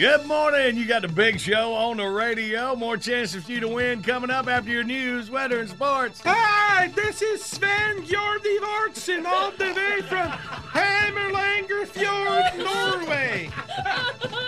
[0.00, 0.78] Good morning.
[0.78, 2.74] You got the big show on the radio.
[2.74, 6.22] More chances for you to win coming up after your news, weather, and sports.
[6.24, 10.30] Hi, this is Sven Jordi Vartsen all the way from
[10.72, 13.50] Hammerlanger Fjord, Norway.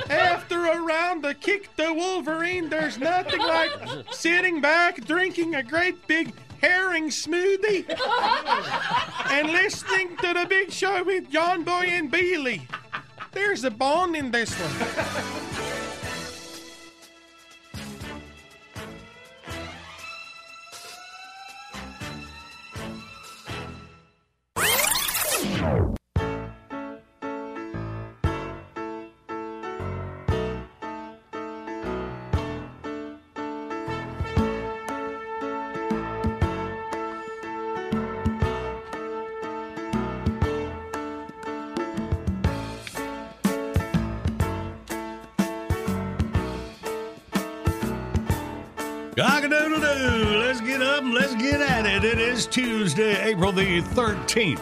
[0.08, 3.72] After a round of Kick the Wolverine, there's nothing like
[4.10, 6.32] sitting back, drinking a great big
[6.62, 7.84] herring smoothie,
[9.30, 12.66] and listening to the big show with John Boy and Bailey.
[13.32, 15.78] There's a bone in this one.
[49.16, 50.38] Cock-a-doodle-doo.
[50.38, 52.02] Let's get up and let's get at it.
[52.04, 54.60] It is Tuesday, April the 13th.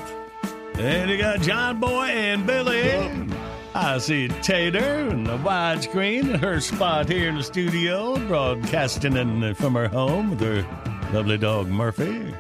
[0.79, 3.29] And you got John Boy and Billy.
[3.75, 4.79] I see Tater
[5.09, 10.31] and the widescreen, in her spot here in the studio, broadcasting in, from her home
[10.31, 10.67] with her
[11.13, 12.35] lovely dog Murphy.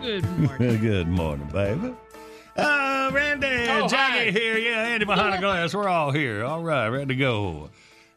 [0.00, 0.78] Good morning.
[0.80, 1.94] Good morning, baby.
[2.56, 4.30] Uh, Randy and Oh, Jackie hi.
[4.32, 4.58] here.
[4.58, 5.72] Yeah, Andy behind the glass.
[5.74, 6.44] We're all here.
[6.44, 7.70] All right, ready to go.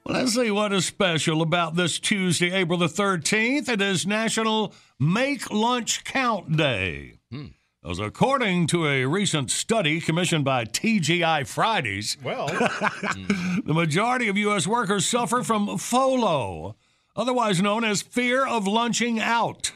[0.06, 3.70] Well, let's see what is special about this Tuesday, April the 13th.
[3.70, 7.20] It is National Make Lunch Count Day.
[7.32, 7.48] Hmm.
[7.90, 13.60] As according to a recent study commissioned by TGI Fridays, Well, hmm.
[13.66, 14.68] the majority of U.S.
[14.68, 16.76] workers suffer from FOLO,
[17.16, 19.72] otherwise known as fear of lunching out.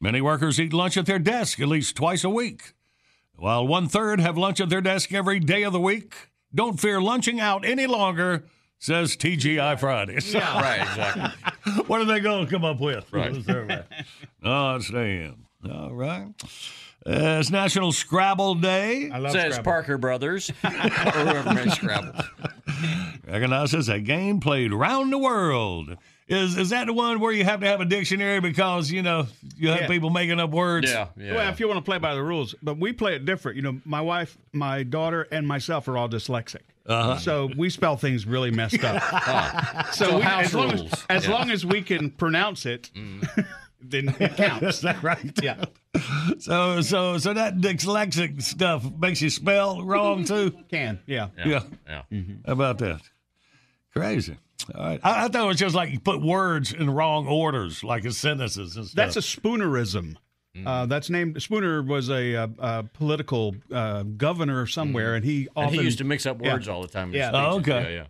[0.00, 2.72] Many workers eat lunch at their desk at least twice a week,
[3.36, 6.14] while one third have lunch at their desk every day of the week.
[6.52, 8.44] Don't fear lunching out any longer,
[8.82, 10.34] says TGI Fridays.
[10.34, 11.84] Yeah, right, exactly.
[11.86, 13.10] what are they going to come up with?
[13.12, 13.32] Right.
[13.32, 13.82] The survey?
[14.44, 15.44] oh, understand.
[15.72, 16.26] All right.
[17.04, 19.08] Uh, it's National Scrabble Day.
[19.10, 19.64] I love Says Scrabble.
[19.64, 22.12] Parker Brothers or whoever makes Scrabble.
[23.26, 25.96] recognizes a game played around the world.
[26.28, 29.26] Is is that the one where you have to have a dictionary because you know
[29.56, 29.86] you have Yeah.
[29.88, 30.90] people making up words?
[30.90, 31.34] Yeah, yeah.
[31.34, 33.56] Well, if you want to play by the rules, but we play it different.
[33.56, 36.60] You know, my wife, my daughter, and myself are all dyslexic.
[36.86, 37.16] Uh-huh.
[37.18, 39.02] So we spell things really messed up.
[39.92, 41.30] so So we, house as, long as, as Yeah.
[41.30, 41.32] Mm.
[41.32, 42.90] long as we can pronounce it,
[43.80, 44.76] then it counts.
[44.76, 45.32] Is that right?
[45.42, 45.64] Yeah.
[46.38, 50.52] So so so that dyslexic stuff makes you spell wrong too.
[50.70, 50.98] Can.
[51.06, 51.28] Yeah.
[51.44, 51.62] Yeah.
[51.86, 52.02] yeah.
[52.46, 53.00] How about that?
[53.94, 54.36] Crazy.
[54.74, 55.00] All right.
[55.02, 58.12] I, I thought it was just like you put words in wrong orders, like in
[58.12, 58.94] sentences and stuff.
[58.96, 60.16] That's a spoonerism.
[60.66, 65.66] Uh, that's named Spooner was a, uh uh political uh, governor somewhere, and he And
[65.66, 66.52] often he used to mix up Yeah.
[66.52, 67.08] words all the time.
[67.08, 67.30] in his Yeah.
[67.32, 67.70] Oh, okay.
[67.82, 68.06] Yeah, yeah.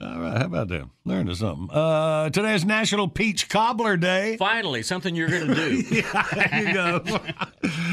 [0.00, 0.88] All right, how about that?
[1.04, 1.68] Learning something.
[1.76, 4.36] Uh, today's National Peach Cobbler Day.
[4.36, 5.76] Finally, something you're going to do.
[5.90, 7.00] yeah, there you go.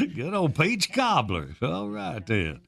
[0.15, 1.55] Good old peach cobbler.
[1.63, 2.61] All right then.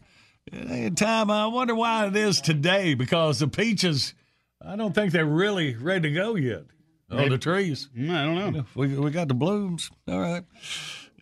[0.52, 1.30] It ain't time.
[1.30, 4.16] I wonder why it is today because the peaches,
[4.60, 6.64] I don't think they're really ready to go yet.
[7.10, 7.90] Oh, the trees.
[7.98, 8.66] Mm, I don't know.
[8.76, 9.90] We, we got the blooms.
[10.08, 10.44] All right.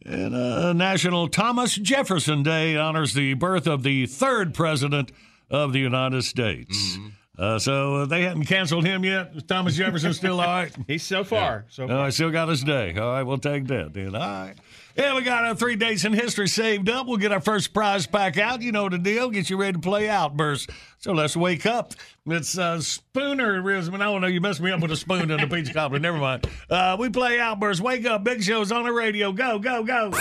[0.04, 5.12] And uh, National Thomas Jefferson Day honors the birth of the third president
[5.50, 6.98] of the United States.
[7.38, 9.48] Uh, so uh, they hadn't canceled him yet.
[9.48, 10.76] Thomas Jefferson still all right?
[10.88, 11.66] He's so far.
[11.70, 12.96] So Oh, I still got his day.
[12.98, 14.16] All right, we'll take that then.
[14.16, 14.56] All right.
[14.98, 17.06] Yeah, we got our three dates in history saved up.
[17.06, 18.62] We'll get our first prize pack out.
[18.62, 19.30] You know the deal.
[19.30, 20.70] Get you ready to play Outburst.
[21.00, 21.94] So let's wake up.
[22.26, 23.62] It's uh, Spooner.
[23.70, 24.28] I don't know.
[24.28, 26.00] You messed me up with a spoon and a peach cobbler.
[26.00, 26.50] Never mind.
[26.70, 27.82] Uh, we play Outburst.
[27.82, 28.24] Wake up.
[28.24, 29.34] Big Show's on the radio.
[29.34, 30.12] Go, go, go.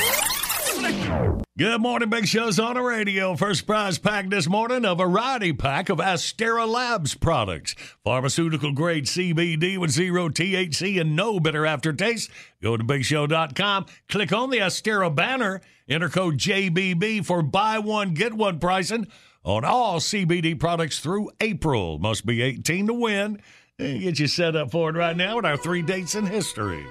[1.56, 3.36] Good morning, Big Show's on the radio.
[3.36, 7.76] First prize pack this morning, a variety pack of Astera Labs products.
[8.02, 12.28] Pharmaceutical grade CBD with zero THC and no bitter aftertaste.
[12.60, 18.34] Go to bigshow.com, click on the Astera banner, enter code JBB for buy one, get
[18.34, 19.06] one pricing
[19.44, 22.00] on all CBD products through April.
[22.00, 23.40] Must be 18 to win.
[23.78, 26.84] Get you set up for it right now with our three dates in history.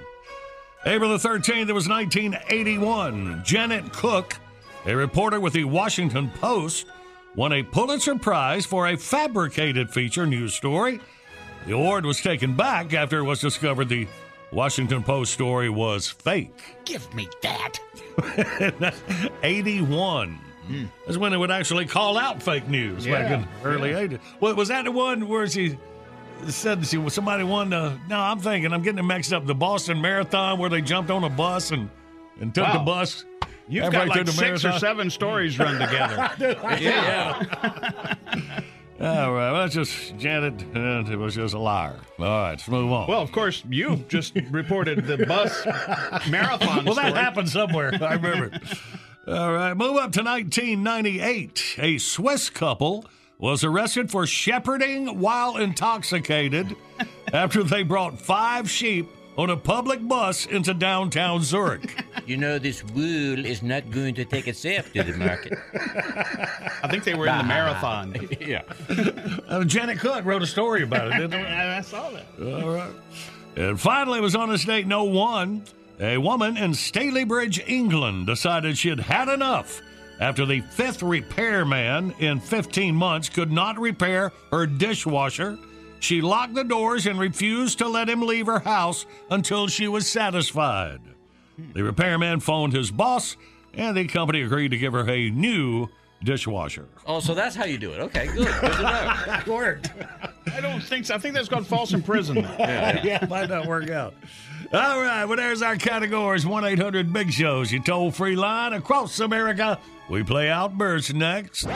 [0.85, 3.41] April the 13th, it was 1981.
[3.45, 4.35] Janet Cooke,
[4.85, 6.87] a reporter with the Washington Post,
[7.35, 10.99] won a Pulitzer Prize for a fabricated feature news story.
[11.65, 14.07] The award was taken back after it was discovered the
[14.51, 16.75] Washington Post story was fake.
[16.83, 17.79] give me that.
[19.43, 20.33] 81.
[20.67, 20.85] Hmm.
[21.05, 24.19] That's when they would actually call out fake news back in the early 80s.
[24.39, 25.77] Well, was that the one where she
[26.51, 27.97] said she somebody won the?
[28.07, 29.45] No, I'm thinking I'm getting it mixed up.
[29.45, 31.89] The Boston Marathon where they jumped on a bus and
[32.39, 33.25] and took the bus.
[33.67, 36.29] You've got like six or seven stories run together.
[36.81, 38.15] yeah.
[39.01, 39.51] All right.
[39.51, 40.63] Well, that's just Janet.
[40.75, 41.99] Uh, it was just a liar.
[42.19, 42.51] All right.
[42.51, 43.07] Let's move on.
[43.07, 45.65] well, of course, you just reported the bus
[46.29, 46.85] marathon.
[46.85, 47.91] Well, that happened somewhere.
[48.01, 48.51] I remember.
[49.27, 51.75] All right, move up to 1998.
[51.77, 53.05] A Swiss couple
[53.37, 56.75] was arrested for shepherding while intoxicated
[57.33, 62.03] after they brought five sheep on a public bus into downtown Zurich.
[62.25, 65.57] You know, this wool is not going to take itself to the market.
[66.83, 68.15] I think they were in the marathon.
[68.39, 68.61] yeah.
[69.47, 71.37] Uh, Janet Cooke wrote a story about it, didn't they?
[71.43, 72.25] I saw that.
[72.39, 72.93] All right.
[73.55, 75.63] And finally, it was on this date, no one.
[75.99, 79.81] A woman in Stalybridge, England, decided she had had enough
[80.23, 85.59] after the fifth repairman in 15 months could not repair her dishwasher.
[85.99, 90.09] She locked the doors and refused to let him leave her house until she was
[90.09, 91.01] satisfied.
[91.73, 93.35] The repairman phoned his boss,
[93.73, 95.89] and the company agreed to give her a new
[96.23, 96.87] dishwasher.
[97.05, 97.99] Oh, so that's how you do it.
[97.99, 98.47] Okay, good.
[98.47, 99.13] Good to know.
[99.25, 99.91] That worked.
[100.53, 101.15] I don't think so.
[101.15, 102.47] I think that's called false imprisonment.
[102.59, 104.13] Yeah, yeah, might not work out.
[104.73, 109.19] All right, well, there's our categories 1 800 Big Shows, your toll free line across
[109.19, 109.79] America.
[110.09, 111.67] We play Outburst next.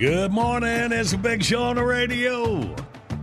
[0.00, 0.92] Good morning.
[0.92, 2.74] It's a big show on the radio.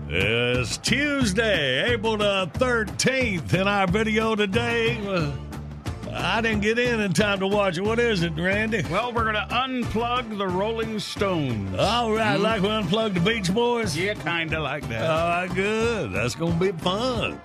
[0.10, 4.96] It's Tuesday, April the 13th, and our video today.
[5.04, 5.32] Uh,
[6.14, 7.82] I didn't get in in time to watch it.
[7.82, 8.84] What is it, Randy?
[8.92, 11.76] Well, we're going to unplug the Rolling Stones.
[11.80, 13.98] All right, like we unplugged the Beach Boys.
[13.98, 15.10] yeah, kind of like that.
[15.10, 16.12] All right, good.
[16.12, 17.42] That's going to be fun.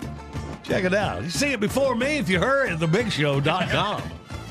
[0.63, 1.23] Check it out.
[1.23, 4.03] You see it before me if you hurry at thebigshow.com.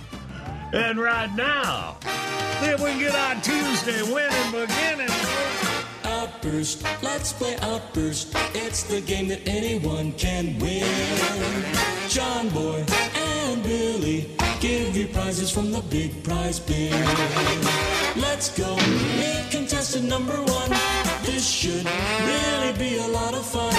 [0.73, 1.97] and right now,
[2.61, 5.09] see if we can get our Tuesday winning beginning.
[6.03, 8.35] Outburst, let's play Outburst.
[8.53, 10.85] It's the game that anyone can win.
[12.07, 16.93] John Boy and Billy give you prizes from the big prize bin.
[18.15, 20.69] Let's go meet contestant number one.
[21.23, 21.85] This should
[22.29, 23.73] really be a lot of fun.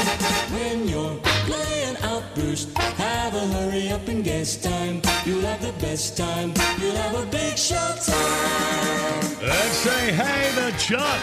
[0.55, 5.01] When you're playing Outburst, have a hurry up and guess time.
[5.25, 6.53] You'll have the best time.
[6.81, 9.23] You'll have a big show time.
[9.43, 11.21] Let's say hey to Chuck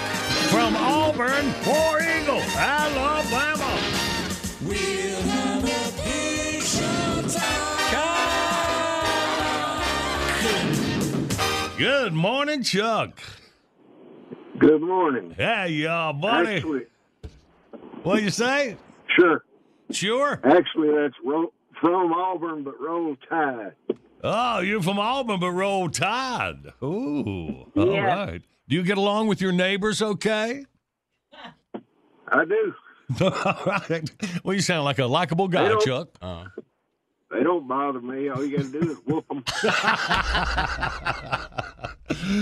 [0.52, 3.78] from Auburn, War Eagle, Alabama.
[4.62, 7.70] We'll have a big show time.
[11.78, 13.22] Good morning, Chuck.
[14.58, 15.34] Good morning.
[15.38, 16.58] Hey, y'all, buddy.
[16.58, 16.86] Actually,
[18.04, 18.76] What you say?
[19.18, 19.44] sure.
[19.92, 20.40] Sure.
[20.44, 23.74] Actually, that's ro- from Auburn, but roll tide.
[24.24, 26.74] Oh, you're from Auburn, but roll tide.
[26.84, 28.16] Ooh, all Yeah.
[28.26, 28.42] right.
[28.68, 30.66] Do you get along with your neighbors okay?
[32.32, 32.74] I do.
[33.26, 34.12] all right.
[34.44, 36.10] Well, you sound like a likable guy, Chuck.
[36.22, 36.50] Uh-huh.
[37.32, 38.30] They don't bother me.
[38.30, 39.44] All you got to do is whoop them.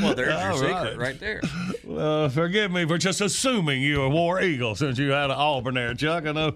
[0.02, 0.98] Well, there's your All secret right.
[0.98, 1.42] right there.
[1.84, 5.76] Well, forgive me for just assuming you're a war eagle since you had an Auburn
[5.76, 6.26] there, Chuck.
[6.26, 6.56] I know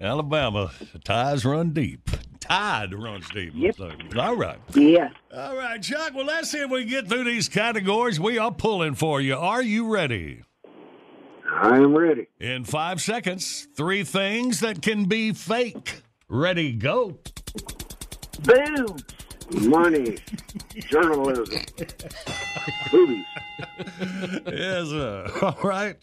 [0.00, 0.70] Alabama
[1.04, 2.10] ties run deep.
[2.40, 3.52] Tide runs deep.
[3.54, 4.16] looks like.
[4.16, 4.58] All right.
[4.74, 5.10] Yeah.
[5.34, 6.14] All right, Chuck.
[6.14, 8.18] Well, let's see if we can get through these categories.
[8.20, 9.36] We are pulling for you.
[9.36, 10.42] Are you ready?
[11.50, 12.26] I am ready.
[12.40, 16.02] In five seconds, three things that can be fake.
[16.30, 17.18] Ready, go.
[18.42, 18.96] Boom.
[19.50, 20.18] Money,
[20.76, 21.46] journalism,
[22.90, 23.24] boobies.
[24.46, 25.26] yes, sir.
[25.42, 25.96] All right.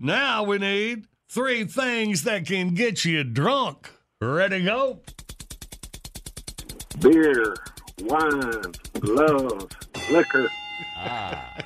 [0.00, 3.90] Now we need three things that can get you drunk.
[4.22, 5.00] Ready, go.
[7.00, 7.54] beer,
[8.00, 8.62] wine,
[9.02, 9.68] love,
[10.10, 10.48] liquor.
[10.96, 11.58] Ah.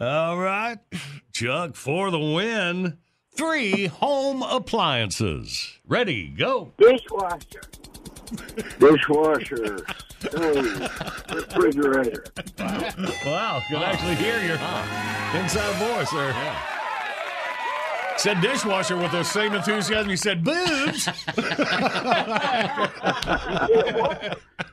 [0.00, 0.78] All right.
[1.32, 2.98] Chuck for the win.
[3.36, 5.78] Three home appliances.
[5.86, 6.72] Ready, go.
[6.78, 7.60] Dishwasher.
[8.78, 9.86] Dishwasher,
[10.18, 10.80] stove,
[11.32, 12.24] refrigerator.
[13.24, 14.58] Wow, you can actually hear your
[15.40, 16.34] inside voice there.
[18.16, 21.06] Said dishwasher with the same enthusiasm He said boobs.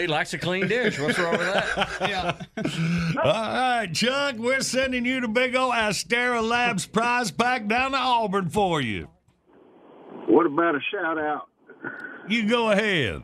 [0.00, 0.98] He likes a clean dish.
[0.98, 2.46] What's wrong with that?
[3.22, 7.98] All right, Chuck, we're sending you the big old Astera Labs prize pack down to
[7.98, 9.08] Auburn for you.
[10.26, 11.48] What about a shout out?
[12.28, 13.22] You go ahead.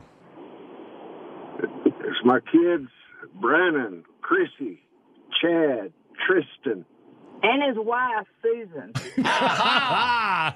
[1.87, 2.89] It's my kids,
[3.41, 4.83] Brennan, Chrissy,
[5.41, 5.93] Chad,
[6.27, 6.85] Tristan.
[7.43, 8.93] And his wife, Susan.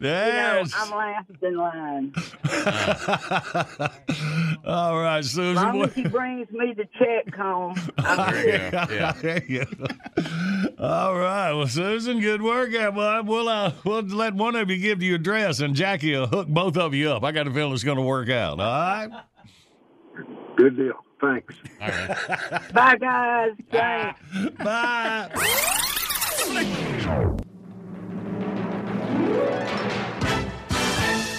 [0.00, 0.72] Yes.
[0.74, 2.12] You know, I'm last in line.
[4.66, 5.56] All right, Susan.
[5.56, 8.84] As long what- as he brings me the check home, I'm There you go.
[8.94, 9.12] Yeah.
[9.12, 9.86] There you go.
[10.78, 11.52] All right.
[11.52, 13.26] Well, Susan, good work, out, bud.
[13.26, 16.48] We'll, uh, we'll let one of you give you your address, and Jackie will hook
[16.48, 17.24] both of you up.
[17.24, 18.60] I got a feeling it's going to work out.
[18.60, 19.10] All right?
[20.56, 20.94] Good deal.
[21.20, 21.54] Thanks.
[21.80, 22.72] All right.
[22.74, 23.52] Bye, guys.
[23.70, 24.20] Thanks.
[24.62, 26.00] Bye.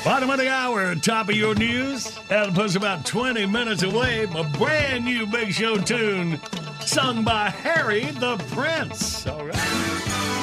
[0.03, 2.17] Bottom of the hour, top of your news.
[2.27, 4.23] That'll put us about 20 minutes away.
[4.23, 6.39] A brand new Big Show tune
[6.81, 9.27] sung by Harry the Prince.
[9.27, 10.34] All right.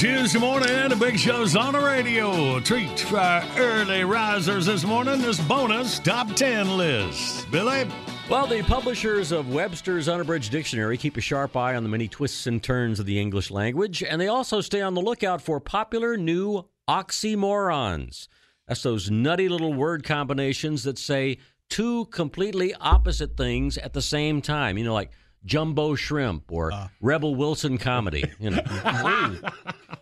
[0.00, 0.88] Tuesday morning.
[0.88, 2.56] The big show's on the radio.
[2.56, 5.20] A treat for our early risers this morning.
[5.20, 7.50] This bonus top 10 list.
[7.50, 7.86] Billy?
[8.30, 12.46] Well, the publishers of Webster's Unabridged Dictionary keep a sharp eye on the many twists
[12.46, 16.16] and turns of the English language, and they also stay on the lookout for popular
[16.16, 18.26] new oxymorons.
[18.66, 21.36] That's those nutty little word combinations that say
[21.68, 24.78] two completely opposite things at the same time.
[24.78, 25.10] You know, like
[25.44, 26.88] jumbo shrimp or uh.
[27.02, 28.24] Rebel Wilson comedy.
[28.38, 28.62] You know.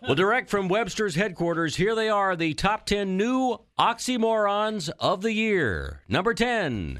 [0.09, 5.31] well, direct from Webster's headquarters, here they are the top 10 new oxymorons of the
[5.31, 6.01] year.
[6.07, 6.97] Number 10,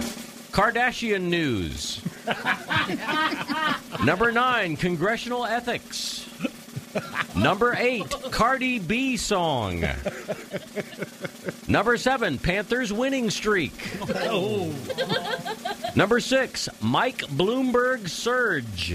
[0.52, 2.04] Kardashian news.
[4.06, 6.30] Number 9, congressional ethics.
[7.36, 9.84] Number 8, Cardi B song.
[11.68, 13.74] Number 7, Panthers winning streak.
[14.08, 14.72] Oh.
[15.96, 18.94] Number 6, Mike Bloomberg surge.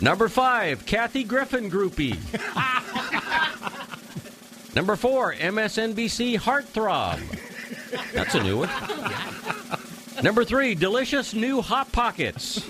[0.00, 2.16] Number 5, Kathy Griffin groupie.
[4.74, 7.18] Number 4, MSNBC heartthrob.
[8.12, 10.22] That's a new one.
[10.22, 12.66] Number 3, delicious new hot pockets.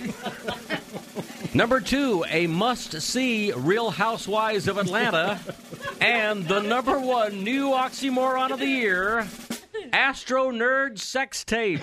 [1.52, 5.40] Number 2, a must-see Real Housewives of Atlanta.
[6.00, 9.26] And the number 1 new oxymoron of the year,
[9.92, 11.80] Astro Nerd sex tape.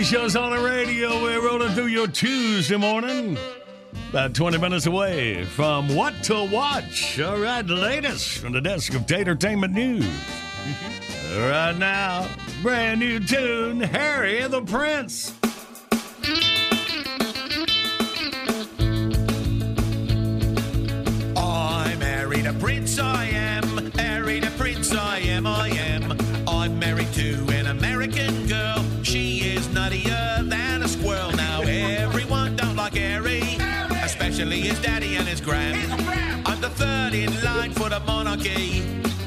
[0.00, 1.22] Morning, Show's on the radio.
[1.22, 3.36] We're rolling through your Tuesday morning.
[4.08, 7.20] About 20 minutes away from What to Watch.
[7.20, 10.04] All right, latest from the desk of Tatertainment News.
[10.04, 11.40] Mm-hmm.
[11.50, 12.28] right now,
[12.62, 15.34] brand new tune, Harry the Prince.
[34.70, 35.74] His daddy and his gran.
[36.46, 38.82] I'm the third in line for the monarchy.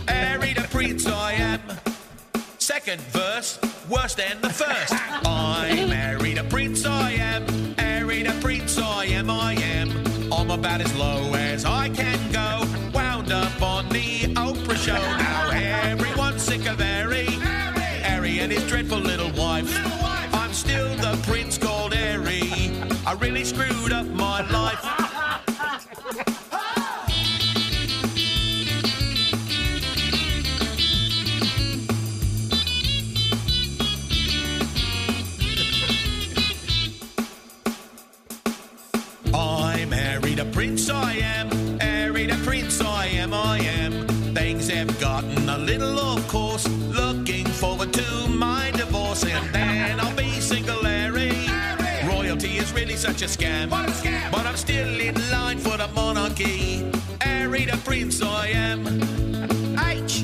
[0.07, 1.61] Married a prince, I am.
[2.59, 3.59] Second verse,
[3.89, 4.93] worse than the first.
[5.25, 7.75] I married a prince, I am.
[7.75, 9.89] Married a prince, I am, I am.
[10.31, 12.49] I'm about as low as I can go.
[12.93, 15.03] Wound up on the Oprah show.
[15.17, 17.25] Now everyone's sick of Harry.
[18.07, 19.69] Harry and his dreadful little wife.
[20.33, 22.71] I'm still the prince called Harry.
[23.05, 25.02] I really screwed up my life.
[43.53, 46.67] I am, Things have gotten a little off course.
[46.89, 51.35] Looking forward to my divorce, and then I'll be single, Larry.
[52.07, 53.69] Royalty is really such a scam.
[54.31, 56.91] But I'm still in line for the monarchy.
[57.23, 58.87] Married a prince, I am.
[59.77, 60.23] H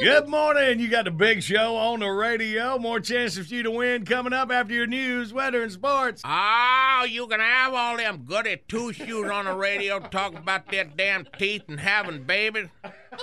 [0.00, 0.78] Good morning.
[0.78, 2.78] You got the big show on the radio.
[2.78, 6.22] More chances for you to win coming up after your news, weather, and sports.
[6.24, 10.84] Oh, you can have all them goody two shoes on the radio talking about their
[10.84, 12.68] damn teeth and having babies.
[12.80, 13.18] There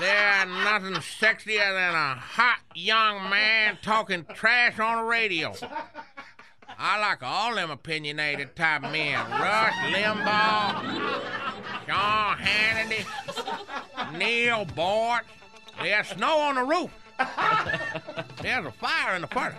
[0.00, 5.54] There's nothing sexier than a hot young man talking trash on the radio.
[6.78, 9.14] I like all them opinionated type men.
[9.30, 11.20] Rush Limbaugh,
[11.86, 13.04] Sean Hannity,
[14.18, 15.24] Neal Boortz.
[15.82, 16.90] There's snow on the roof.
[18.40, 19.56] There's a fire in the furnace.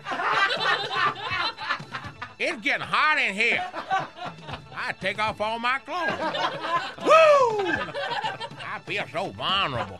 [2.39, 3.63] It's getting hot in here.
[4.75, 6.09] I take off all my clothes.
[7.03, 7.71] Woo!
[8.65, 9.99] I feel so vulnerable.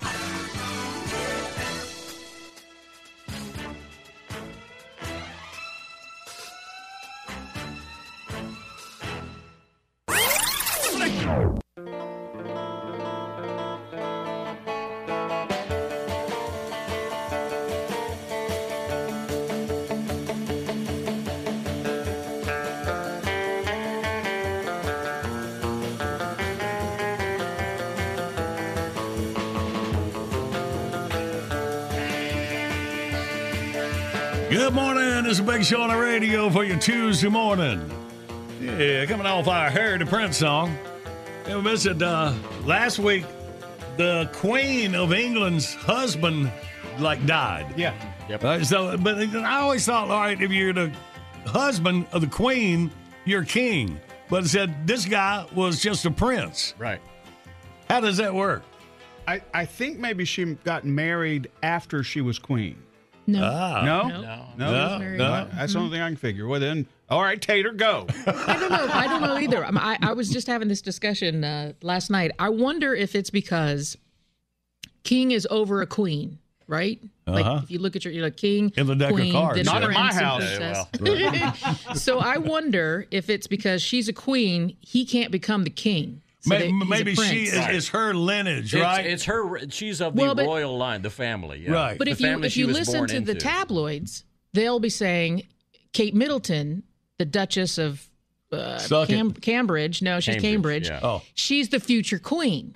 [34.66, 35.28] Good morning.
[35.28, 37.88] It's a big show on the radio for your Tuesday morning.
[38.60, 40.76] Yeah, coming off our Harry the Prince song.
[41.46, 43.26] And we mentioned uh, last week
[43.96, 46.52] the Queen of England's husband
[46.98, 47.78] like died.
[47.78, 47.94] Yeah.
[48.28, 48.44] Yep.
[48.44, 50.92] Right, so, but I always thought, all right, if you're the
[51.46, 52.90] husband of the Queen,
[53.24, 54.00] you're king.
[54.32, 56.74] But it said this guy was just a prince.
[56.80, 57.02] Right.
[57.88, 58.64] How does that work?
[59.28, 62.78] I, I think maybe she got married after she was queen.
[63.28, 63.42] No.
[63.44, 63.82] Ah.
[63.84, 64.08] No?
[64.08, 64.22] No.
[64.22, 64.46] No.
[64.58, 65.18] No, married.
[65.18, 65.48] no.
[65.54, 66.48] That's the only thing I can figure.
[66.48, 68.06] Well, then, all right, Tater, go.
[68.28, 68.88] I don't know.
[68.94, 69.66] I don't know either.
[69.66, 72.32] I, I was just having this discussion uh, last night.
[72.40, 73.98] I wonder if it's because
[75.04, 77.00] king is over a queen, right?
[77.28, 77.42] Uh-huh.
[77.42, 79.66] Like if you look at your, you're like king, In the deck of queen, cards.
[79.66, 80.88] Not at my prince and house.
[80.92, 82.04] princess.
[82.04, 86.22] so I wonder if it's because she's a queen, he can't become the king.
[86.46, 87.54] So May- that he's a maybe she prince.
[87.54, 89.06] is, is her lineage, right?
[89.06, 89.68] it's her.
[89.70, 91.60] She's of the Well, but- royal line, the family.
[91.66, 91.72] Yeah.
[91.72, 91.98] Right.
[91.98, 95.48] But The if you if you listen born to the tabloids, they'll be saying
[95.94, 96.84] Kate Middleton,
[97.18, 98.08] the Duchess of
[98.52, 100.02] uh, Cam- Cambridge.
[100.02, 100.90] No, she's Cambridge, Cambridge.
[100.90, 101.00] yeah.
[101.02, 102.76] oh, She's the future queen.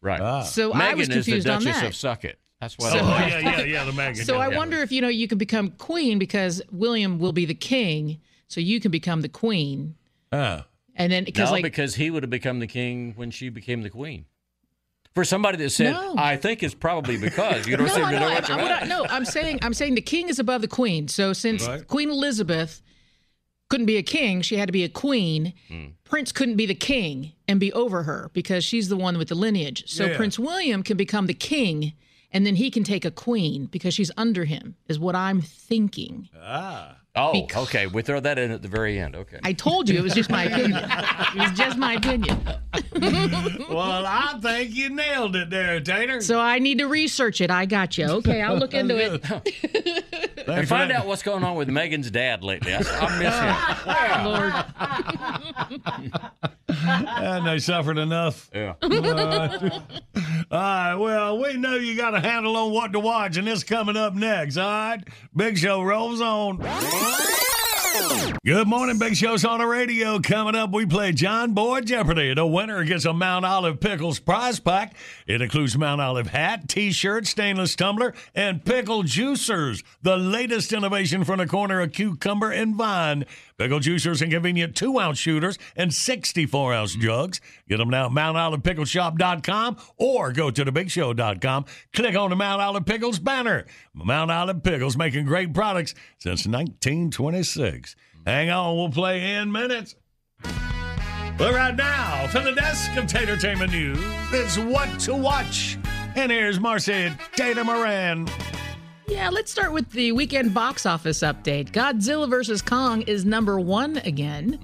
[0.00, 0.20] right.
[0.20, 0.42] Ah.
[0.42, 1.86] So I was Meghan is the confused on Duchess that.
[1.86, 2.34] of Sucket.
[2.60, 2.92] That's what.
[2.92, 4.24] So- I oh yeah, yeah, yeah, the Meghan.
[4.24, 4.56] So yeah, I yeah.
[4.56, 8.60] wonder if you know you can become queen because William will be the king, so
[8.60, 9.94] you can become the queen,
[10.32, 10.66] Ah.
[10.94, 13.82] And then because No, like because he would have become the king when she became
[13.82, 14.24] the queen.
[15.14, 16.14] For somebody that said, No.
[16.18, 18.58] I think it's probably because you don't no, seem to know, know I, what you're
[18.58, 18.88] I, what I- about.
[18.88, 21.06] no, I'm saying I'm saying the king is above the queen.
[21.08, 21.86] So since Right.
[21.86, 22.82] Queen Elizabeth
[23.70, 25.52] couldn't be a king, she had to be a queen.
[25.68, 25.86] Hmm.
[26.04, 29.34] Prince couldn't be the king and be over her because she's the one with the
[29.34, 29.84] lineage.
[29.86, 30.16] So Yeah.
[30.16, 31.92] Prince William can become the king
[32.32, 34.74] and then he can take a queen because she's under him.
[34.88, 36.28] Is what I'm thinking.
[36.42, 36.96] Ah.
[37.16, 37.86] Oh, Because- okay.
[37.86, 39.14] We throw that in at the very end.
[39.14, 39.38] Okay.
[39.44, 40.82] I told you it was just my opinion.
[40.84, 42.40] it was just my opinion.
[43.68, 46.20] Well, I think you nailed it there, Tater.
[46.20, 47.50] So I need to research it.
[47.50, 48.06] I got you.
[48.06, 50.32] Okay, I'll look into it.
[50.46, 52.74] and find out what's going on with Meghan's dad lately.
[52.74, 53.34] I, I miss
[56.14, 56.24] him.
[56.68, 58.50] and they suffered enough.
[58.54, 58.74] Yeah.
[58.82, 59.62] All right.
[60.50, 60.94] All right.
[60.94, 64.14] Well, we know you got a handle on what to watch, and it's coming up
[64.14, 64.56] next.
[64.56, 65.02] All right.
[65.34, 66.60] Big Show rolls on.
[68.44, 70.18] Good morning, Big Show's on the radio.
[70.18, 72.34] Coming up, we play John Boy Jeopardy.
[72.34, 74.96] The winner gets a Mount Olive Pickles prize pack.
[75.28, 79.84] It includes Mount Olive hat, t-shirt, stainless tumbler, and pickle juicers.
[80.02, 83.26] The latest innovation from the corner of cucumber and vine.
[83.58, 87.40] Pickle juicers and convenient two-ounce shooters and 64-ounce jugs.
[87.68, 91.64] Get them now at MountOlivePickleshop.com or go to thebigshow.com.
[91.92, 93.64] Click on the Mount Olive Pickles banner.
[93.94, 97.96] Mount Olive Pickles making great products since 1926.
[98.26, 99.94] Hang on, we'll play in minutes.
[101.36, 103.98] But right now, from the desk of Tatertainment News,
[104.32, 105.76] it's What to Watch.
[106.14, 108.28] And here's Marcy Tater Moran.
[109.06, 111.72] Yeah, let's start with the weekend box office update.
[111.72, 112.62] Godzilla vs.
[112.62, 114.58] Kong is number one again.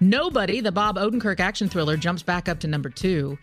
[0.00, 3.38] Nobody, the Bob Odenkirk action thriller, jumps back up to number two.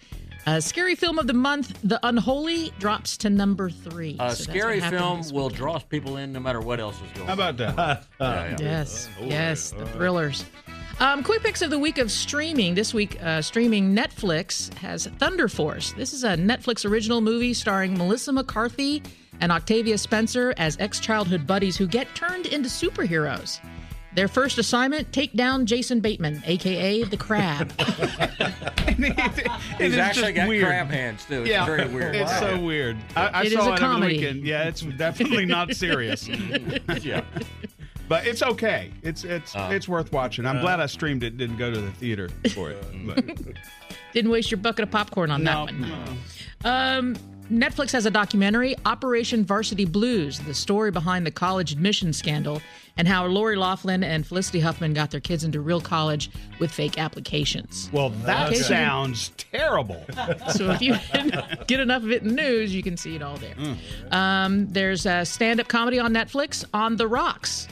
[0.45, 4.17] Uh, scary film of the month, The Unholy, drops to number three.
[4.19, 7.37] A So scary film will draw people in no matter what else is going on.
[7.37, 7.55] How on.
[7.55, 8.03] about that?
[8.19, 8.57] Yeah, yeah.
[8.59, 10.45] Yes, yes, the thrillers.
[10.99, 12.75] Um, quick picks of the week of streaming.
[12.75, 15.93] This week, uh, streaming Netflix has Thunder Force.
[15.93, 19.01] This is a Netflix original movie starring Melissa McCarthy
[19.41, 23.59] and Octavia Spencer as ex childhood buddies who get turned into superheroes.
[24.13, 27.69] Their first assignment take down Jason Bateman, aka the Crab.
[28.97, 29.09] He's
[29.79, 30.65] It's actually got weird.
[30.65, 31.41] crab hands too.
[31.41, 32.15] It's yeah, very weird.
[32.15, 32.97] It's so weird.
[33.15, 34.17] I, I It is saw a it over the comedy.
[34.17, 34.45] weekend.
[34.45, 36.27] Yeah, it's definitely not serious.
[37.01, 37.25] yeah.
[38.07, 38.91] But it's okay.
[39.01, 39.69] It's it's Uh.
[39.73, 40.45] it's worth watching.
[40.45, 41.37] I'm glad I streamed it.
[41.37, 42.85] Didn't go to the theater for it.
[43.05, 43.25] But,
[44.13, 45.81] Didn't waste your bucket of popcorn on no, that one.
[45.81, 46.69] no.
[46.69, 47.15] Um,
[47.51, 52.59] Netflix has a documentary, Operation Varsity Blues, the story behind the college admission scandal
[52.97, 56.97] and how Lori Loughlin and Felicity Huffman got their kids into real college with fake
[56.97, 57.89] applications.
[57.93, 58.57] Well, that Okay.
[58.57, 60.03] sounds terrible.
[60.53, 60.95] So if you
[61.67, 63.53] get enough of it in the news, you can see it all there.
[64.11, 67.67] Um, there's a stand-up comedy on Netflix, On the Rocks.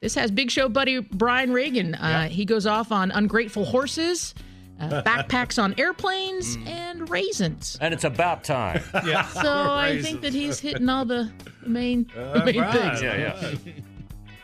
[0.00, 1.94] This has Big Show buddy Brian Regan.
[1.96, 4.34] Uh, He goes off on ungrateful horses,
[4.80, 7.78] uh, backpacks on airplanes, and raisins.
[7.80, 8.82] And it's about time.
[9.06, 9.26] Yeah.
[9.26, 11.30] So I think that he's hitting all the
[11.64, 12.72] main, the main right.
[12.72, 13.02] things.
[13.02, 13.54] Yeah, yeah.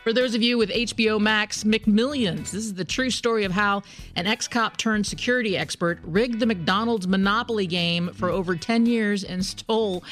[0.03, 2.51] For those of you with HBO Max, McMillions.
[2.51, 3.83] This is the true story of how
[4.15, 9.23] an ex cop turned security expert rigged the McDonald's Monopoly game for over 10 years
[9.23, 10.03] and stole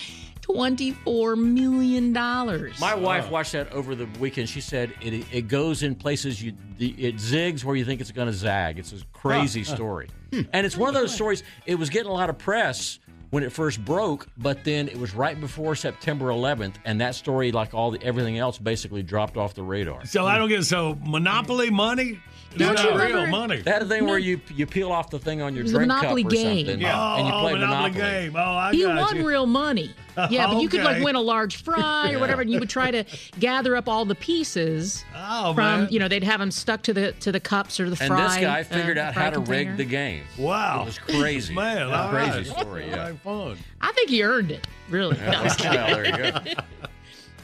[0.53, 2.11] $24 million.
[2.11, 4.49] My wife watched that over the weekend.
[4.49, 8.11] She said it it goes in places you the, it zigs where you think it's
[8.11, 8.79] going to zag.
[8.79, 10.41] It's a crazy story, hmm.
[10.53, 11.43] and it's one of those stories.
[11.65, 12.99] It was getting a lot of press
[13.31, 17.51] when it first broke, but then it was right before September 11th, and that story,
[17.51, 20.05] like all the, everything else, basically dropped off the radar.
[20.05, 22.19] So I don't get so Monopoly money.
[22.57, 23.61] Don't It's you not real remember- money.
[23.61, 25.87] That thing where you you peel off the thing on your It was a drink
[25.87, 26.65] Monopoly cup or game.
[26.67, 27.99] something, Oh, and you play oh, Monopoly, Monopoly.
[28.01, 28.35] game.
[28.35, 29.27] Oh, I You got won you.
[29.27, 29.91] real money.
[30.29, 32.91] Yeah, but you could like win a large fry or whatever, and you would try
[32.91, 33.05] to
[33.39, 35.87] gather up all the pieces Oh, from man.
[35.89, 38.35] you know they'd have them stuck to the to the cups or the And this
[38.37, 40.23] guy uh, figured out fry how to rig the game.
[40.37, 40.81] Wow.
[40.81, 41.53] It was crazy.
[41.53, 42.45] Man, A all crazy right.
[42.59, 42.89] story.
[42.89, 43.13] Yeah.
[43.23, 43.57] Fun.
[43.79, 44.67] I think he earned it.
[44.89, 45.15] Really.
[45.17, 45.77] No, I'm just kidding.
[45.77, 46.61] well, there you go.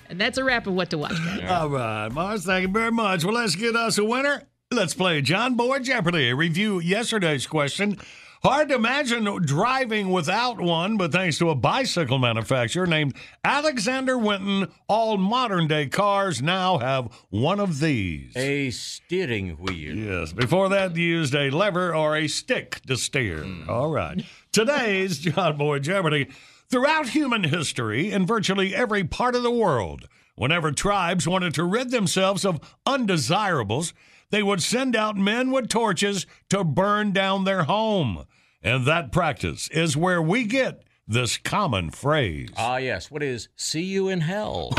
[0.10, 1.14] And that's a wrap of what to watch.
[1.50, 3.24] All right, Mars, thank you very much.
[3.26, 4.44] Well, let's get us a winner.
[4.70, 6.34] Let's play John Boy Jeopardy.
[6.34, 7.98] Review yesterday's question.
[8.44, 14.68] Hard to imagine driving without one, but thanks to a bicycle manufacturer named Alexander Winton,
[14.90, 18.36] all modern day cars now have one of these.
[18.36, 19.96] A steering wheel.
[19.96, 20.34] Yes.
[20.34, 23.44] Before that, you used a lever or a stick to steer.
[23.44, 23.70] Hmm.
[23.70, 24.22] All right.
[24.52, 26.28] Today's John Boy Jeopardy.
[26.68, 31.90] Throughout human history, in virtually every part of the world, whenever tribes wanted to rid
[31.92, 33.94] themselves of undesirables,
[34.30, 38.26] they would send out men with torches to burn down their home.
[38.62, 42.50] And that practice is where we get this common phrase.
[42.58, 43.10] Ah, yes.
[43.10, 44.74] What is see you in hell?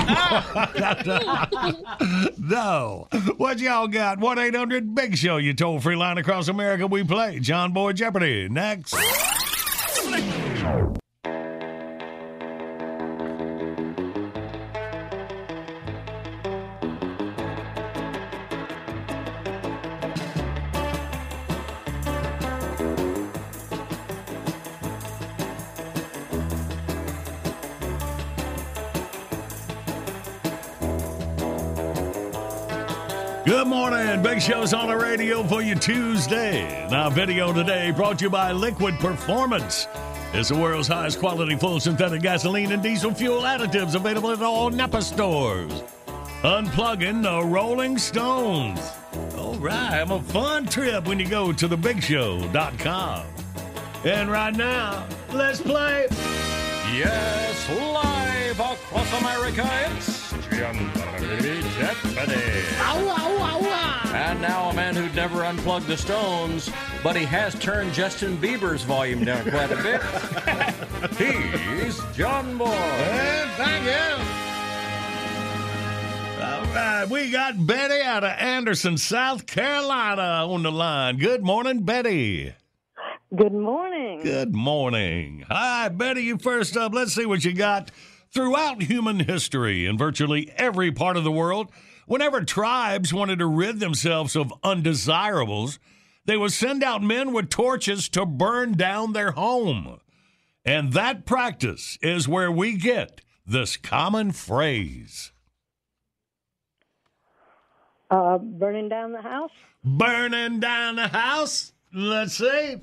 [2.38, 3.08] no.
[3.38, 4.18] What y'all got?
[4.18, 6.86] 1 800 Big Show, you toll free line across America.
[6.86, 8.48] We play John Boy Jeopardy.
[8.48, 8.94] Next.
[33.58, 34.22] Good morning.
[34.22, 36.86] Big Show's on the radio for you Tuesday.
[36.92, 39.88] Now, video today brought to you by Liquid Performance.
[40.32, 44.70] It's the world's highest quality full synthetic gasoline and diesel fuel additives available at all
[44.70, 45.72] Napa stores.
[46.42, 48.78] Unplugging the Rolling Stones.
[49.36, 53.26] All right, have a fun trip when you go to thebigshow.com.
[54.04, 56.06] And right now, let's play.
[56.94, 60.17] Yes, live across America, it's
[60.58, 62.42] John Boy Jeopardy.
[64.12, 66.68] And now a man who'd never unplugged the Stones,
[67.04, 70.02] but he has turned Justin Bieber's volume down quite a bit.
[71.84, 72.66] He's John Boy.
[73.56, 74.16] thank you.
[76.42, 81.18] All right, we got Betty out of Anderson, South Carolina on the line.
[81.18, 82.52] Good morning, Betty.
[83.36, 84.22] Good morning.
[84.24, 85.44] Good morning.
[85.48, 86.92] Hi, Betty, you first up.
[86.92, 87.92] Let's see what you got.
[88.38, 91.72] Throughout human history, in virtually every part of the world,
[92.06, 95.80] whenever tribes wanted to rid themselves of undesirables,
[96.24, 99.98] they would send out men with torches to burn down their home.
[100.64, 105.32] And that practice is where we get this common phrase
[108.08, 109.50] Uh, burning down the house?
[109.82, 111.72] burning down the house.
[111.92, 112.76] Let's see.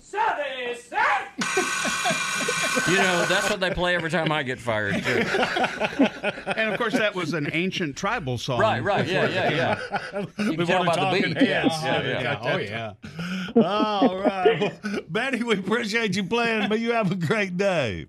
[2.88, 5.24] You know, that's what they play every time I get fired, too.
[6.58, 8.60] and of course, that was an ancient tribal song.
[8.60, 10.26] Right, right, yeah, yeah, yeah.
[10.44, 11.41] You can tell by the beat.
[11.41, 11.72] Yes.
[11.82, 12.39] Oh, yeah, yeah.
[12.41, 13.63] Oh, yeah.
[13.65, 14.60] All right.
[14.60, 18.08] Well, Betty, we appreciate you playing, but you have a great day.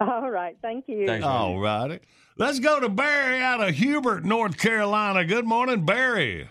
[0.00, 0.56] All right.
[0.60, 1.08] Thank you.
[1.22, 2.00] All righty.
[2.36, 5.24] Let's go to Barry out of Hubert, North Carolina.
[5.24, 6.48] Good morning, Barry.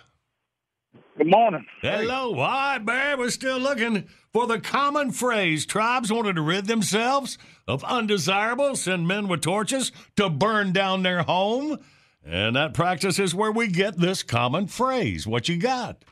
[1.19, 1.65] Good morning.
[1.82, 2.29] Hello.
[2.29, 3.17] All right, Barry.
[3.17, 5.65] We're still looking for the common phrase.
[5.65, 11.23] Tribes wanted to rid themselves of undesirables, send men with torches to burn down their
[11.23, 11.77] home.
[12.25, 15.27] And that practice is where we get this common phrase.
[15.27, 16.05] What you got?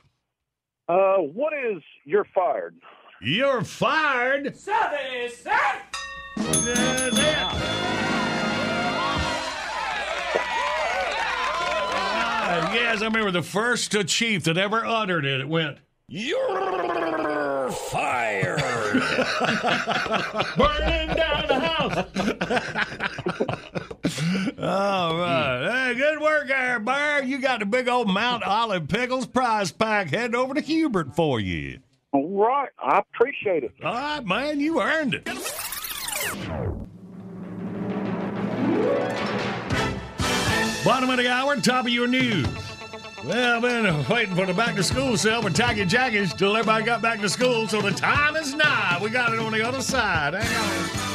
[0.90, 2.76] Uh, what is you're fired?
[3.22, 4.58] You're fired.
[6.38, 8.07] Uh,
[12.74, 15.42] yes, I remember the first uh, chief that ever uttered it.
[15.42, 18.60] It went, You're fired.
[20.58, 21.98] burning down the house.
[24.60, 25.88] All right.
[25.88, 27.24] Hey, good work there, Bear.
[27.24, 31.40] You got the big old Mount Olive Pickles prize pack heading over to Hubert for
[31.40, 31.80] you.
[32.14, 32.70] All right.
[32.82, 33.74] I appreciate it.
[33.84, 34.60] All right, man.
[34.60, 35.28] You earned it.
[40.84, 42.48] Bottom of the hour, top of your news.
[43.26, 46.86] Well, I've been waiting for the back to school sale with Tacky Jackies till everybody
[46.86, 49.00] got back to school, so the time is nigh.
[49.02, 50.34] We got it on the other side.
[50.34, 51.08] Hang on.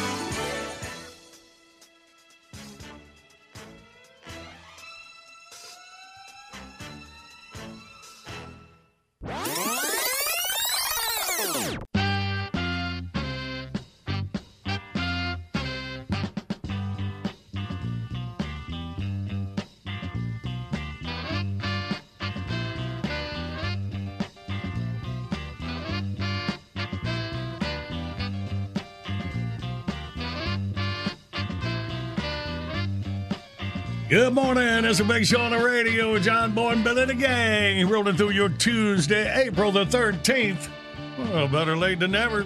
[34.12, 34.85] Good morning.
[34.85, 37.88] It's a big show on the radio with John and Billy the Gang.
[37.88, 40.68] Rolling through your Tuesday, April the 13th.
[41.16, 42.44] Well, better late than never.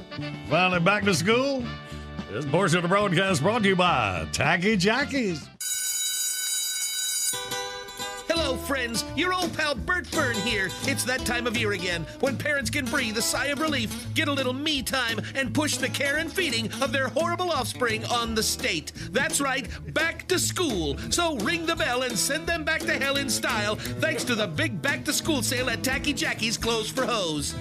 [0.48, 1.64] Finally back to school.
[2.30, 5.55] This portion of the broadcast brought to you by Tacky Jackies.
[8.66, 9.04] Friends.
[9.14, 10.68] Your old pal Bert Fern here.
[10.82, 14.28] It's that time of year again when parents can breathe a sigh of relief, get
[14.28, 18.34] a little me time, and push the care and feeding of their horrible offspring on
[18.34, 18.92] the state.
[19.12, 20.98] That's right, back to school.
[21.10, 24.48] So ring the bell and send them back to hell in style thanks to the
[24.48, 27.54] big back to school sale at Tacky Jackie's Clothes for Hose.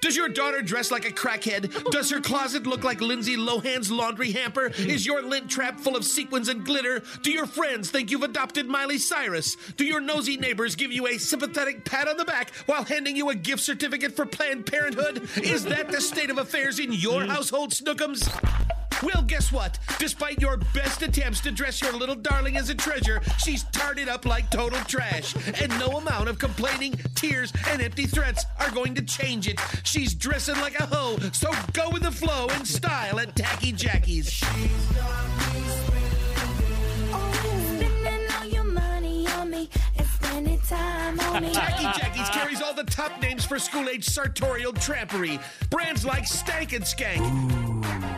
[0.00, 1.90] Does your daughter dress like a crackhead?
[1.90, 4.72] Does her closet look like Lindsay Lohan's laundry hamper?
[4.78, 7.02] Is your lint trap full of sequins and glitter?
[7.22, 9.56] Do your friends think you've adopted Miley Cyrus?
[9.76, 13.30] Do your nosy neighbors give you a sympathetic pat on the back while handing you
[13.30, 15.28] a gift certificate for Planned Parenthood?
[15.36, 18.79] Is that the state of affairs in your household, Snookums?
[19.02, 19.78] Well, guess what?
[19.98, 24.08] Despite your best attempts to dress your little darling as a treasure, she's tarred it
[24.08, 25.34] up like total trash.
[25.60, 29.58] And no amount of complaining, tears, and empty threats are going to change it.
[29.84, 34.42] She's dressing like a hoe, so go with the flow and style at Tacky Jackie's.
[40.70, 45.42] Tacky Jackie's carries all the top names for school age sartorial trampery.
[45.68, 47.20] Brands like Stank and Skank.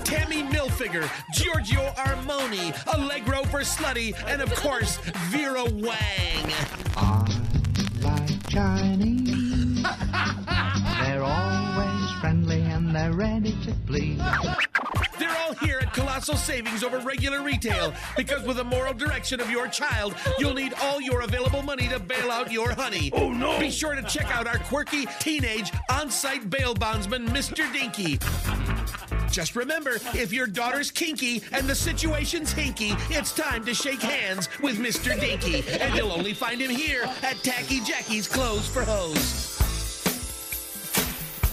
[0.05, 4.99] Tammy Milfiger, Giorgio Armoni, Allegro for Slutty, and of course,
[5.31, 6.53] Vera Wang.
[6.97, 7.41] I
[8.03, 9.83] like Chinese.
[11.03, 11.62] they're always friendly and
[13.03, 14.19] they're ready to please.
[15.19, 19.51] They're all here at Colossal Savings over regular retail because with the moral direction of
[19.51, 23.11] your child, you'll need all your available money to bail out your honey.
[23.13, 23.59] Oh no!
[23.59, 27.71] Be sure to check out our quirky teenage on-site bail bondsman, Mr.
[27.73, 28.21] Dinky.
[29.33, 34.49] Just remember, if your daughter's kinky and the situation's hinky, it's time to shake hands
[34.63, 35.19] with Mr.
[35.19, 35.65] Dinky.
[35.81, 39.53] And you'll only find him here at Tacky Jackie's Clothes for Hose.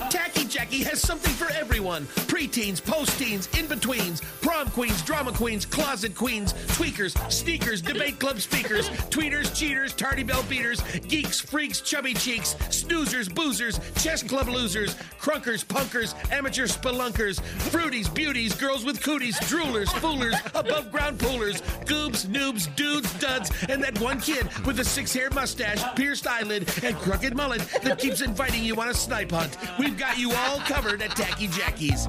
[0.10, 2.06] Tacky Jackie has something for everyone.
[2.26, 9.56] Preteens, post-teens, in-betweens, prom queens, drama queens, closet queens, tweakers, sneakers, debate club speakers, tweeters,
[9.56, 16.16] cheaters, tardy bell beaters, geeks, freaks, chubby cheeks, snoozers, boozers, chess club losers, crunkers, punkers,
[16.32, 23.14] amateur spelunkers, fruities, beauties, girls with cooties, droolers, foolers, above ground poolers, goobs, noobs, dudes,
[23.20, 28.00] duds, and that one kid with a six-hair mustache, pierced eyelid, and crooked mullet that
[28.00, 29.56] keeps inviting you on a snipe hunt.
[29.78, 32.08] We've got you all covered at Tacky Jackie's.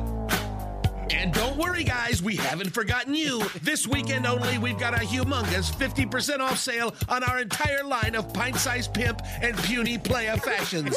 [1.12, 3.42] And don't worry, guys, we haven't forgotten you.
[3.62, 8.32] This weekend only, we've got a humongous 50% off sale on our entire line of
[8.32, 10.96] pint sized pimp and puny playa fashions.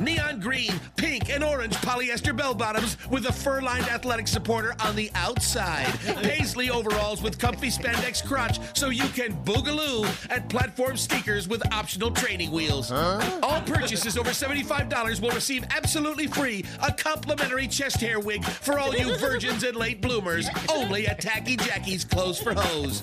[0.00, 4.96] Neon green, pink, and orange polyester bell bottoms with a fur lined athletic supporter on
[4.96, 5.86] the outside.
[6.22, 10.04] Paisley overalls with comfy spandex crotch so you can boogaloo.
[10.30, 12.90] And platform sneakers with optional training wheels.
[12.90, 18.94] All purchases over $75 will receive absolutely free a complimentary chest hair wig for all
[18.94, 20.48] you virgins and late bloomers.
[20.70, 23.02] Only at Tacky Jackie's Clothes for Hose.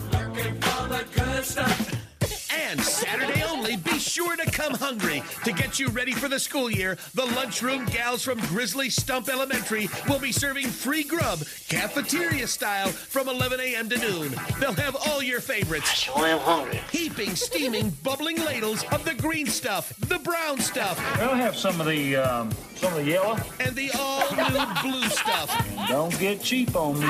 [2.53, 5.23] And Saturday only, be sure to come hungry.
[5.45, 9.89] To get you ready for the school year, the lunchroom gals from Grizzly Stump Elementary
[10.09, 13.89] will be serving free grub, cafeteria style, from 11 a.m.
[13.89, 14.35] to noon.
[14.59, 16.09] They'll have all your favorites.
[16.15, 16.81] I am hungry.
[16.91, 20.97] Heaping, steaming, bubbling ladles of the green stuff, the brown stuff.
[21.17, 23.37] They'll have some of the um, some of the yellow.
[23.59, 25.65] And the all-new blue stuff.
[25.87, 27.07] Don't get cheap on me.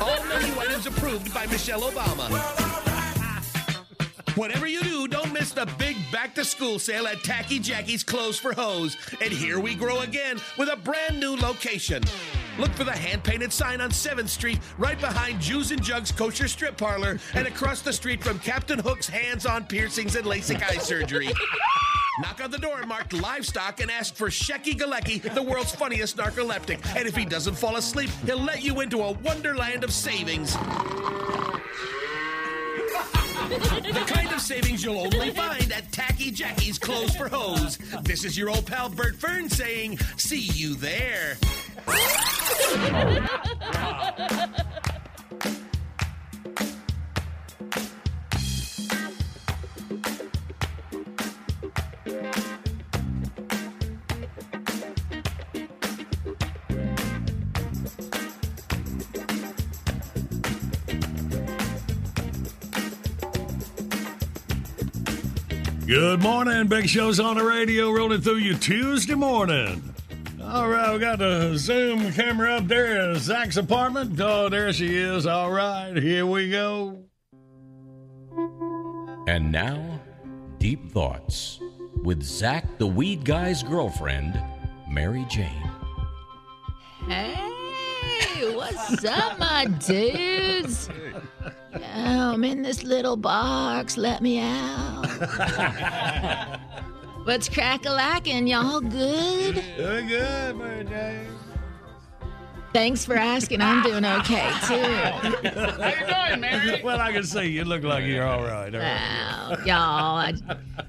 [0.00, 2.89] All menu items approved by Michelle Obama.
[4.36, 8.38] Whatever you do, don't miss the big back to school sale at Tacky Jackie's Clothes
[8.38, 8.96] for Hose.
[9.20, 12.02] And here we grow again with a brand new location.
[12.58, 16.46] Look for the hand painted sign on 7th Street, right behind Jews and Jugs Kosher
[16.46, 20.78] Strip Parlor, and across the street from Captain Hook's hands on piercings and LASIK eye
[20.78, 21.30] surgery.
[22.20, 26.78] Knock on the door marked livestock and ask for Shecky Galecki, the world's funniest narcoleptic.
[26.96, 30.56] And if he doesn't fall asleep, he'll let you into a wonderland of savings.
[33.50, 37.78] The kind of savings you'll only find at Tacky Jackie's Clothes for Hose.
[38.02, 41.36] This is your old pal Bert Fern saying, see you there.
[65.90, 66.68] Good morning.
[66.68, 69.92] Big Show's on the radio, rolling through you Tuesday morning.
[70.40, 74.20] All right, we got the Zoom camera up there at Zach's apartment.
[74.20, 75.26] Oh, there she is.
[75.26, 76.96] All right, here we go.
[79.26, 80.00] And now,
[80.58, 81.58] Deep Thoughts
[82.04, 84.40] with Zach the Weed Guy's girlfriend,
[84.88, 85.70] Mary Jane.
[87.08, 87.34] Hey,
[88.48, 90.88] what's up, my dudes?
[91.78, 93.96] Yeah, I'm in this little box.
[93.96, 95.06] Let me out.
[97.24, 98.46] What's crack a lacking?
[98.46, 99.62] Y'all good?
[99.76, 101.26] Doing good, Mary Jane.
[102.72, 103.60] Thanks for asking.
[103.60, 104.80] I'm doing okay too.
[104.80, 106.80] How you doing, Mary?
[106.84, 108.74] Well, I can see you look like you're all right.
[108.74, 109.58] All right.
[109.60, 110.34] Wow, y'all, I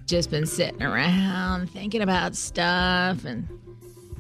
[0.06, 3.48] just been sitting around thinking about stuff and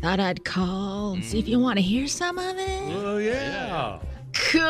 [0.02, 1.62] thought I'd call and see if you mm.
[1.62, 2.94] want to hear some of it.
[2.96, 4.00] Oh yeah.
[4.34, 4.62] Cool.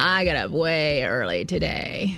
[0.00, 2.16] I got up way early today.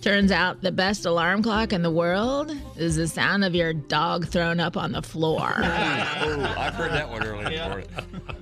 [0.00, 4.26] Turns out the best alarm clock in the world is the sound of your dog
[4.26, 5.52] thrown up on the floor.
[5.56, 7.68] oh, I've heard that one earlier.
[7.68, 7.86] morning.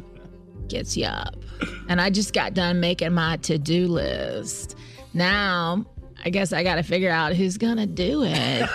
[0.68, 1.36] Gets you up.
[1.88, 4.76] And I just got done making my to do list.
[5.14, 5.84] Now,
[6.24, 8.68] I guess I got to figure out who's going to do it.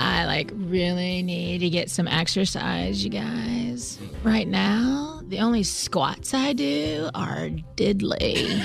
[0.00, 3.98] I like really need to get some exercise, you guys.
[4.22, 8.62] Right now, the only squats I do are diddly.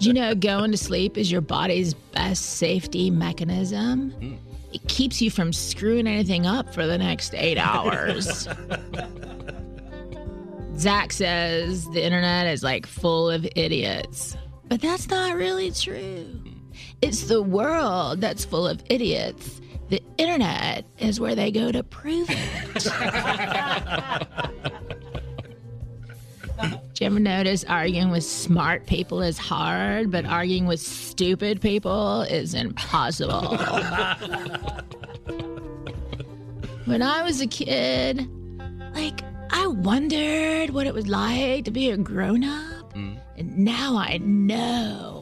[0.00, 4.38] you know, going to sleep is your body's best safety mechanism.
[4.72, 8.48] it keeps you from screwing anything up for the next eight hours.
[10.76, 14.36] Zach says the internet is like full of idiots.
[14.68, 16.26] But that's not really true.
[17.02, 19.60] It's the world that's full of idiots.
[19.88, 22.86] The internet is where they go to prove it.
[26.96, 32.22] Did you ever notice arguing with smart people is hard, but arguing with stupid people
[32.22, 33.58] is impossible?
[36.86, 38.26] when I was a kid,
[38.94, 39.20] like,
[39.50, 42.94] I wondered what it was like to be a grown up.
[42.94, 43.20] Mm.
[43.36, 45.15] And now I know.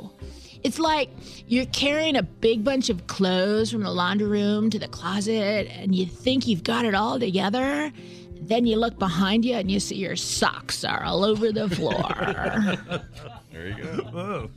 [0.65, 1.11] It's like
[1.47, 5.95] you're carrying a big bunch of clothes from the laundry room to the closet, and
[5.95, 7.93] you think you've got it all together.
[8.41, 13.05] Then you look behind you and you see your socks are all over the floor.
[13.53, 14.51] There you go.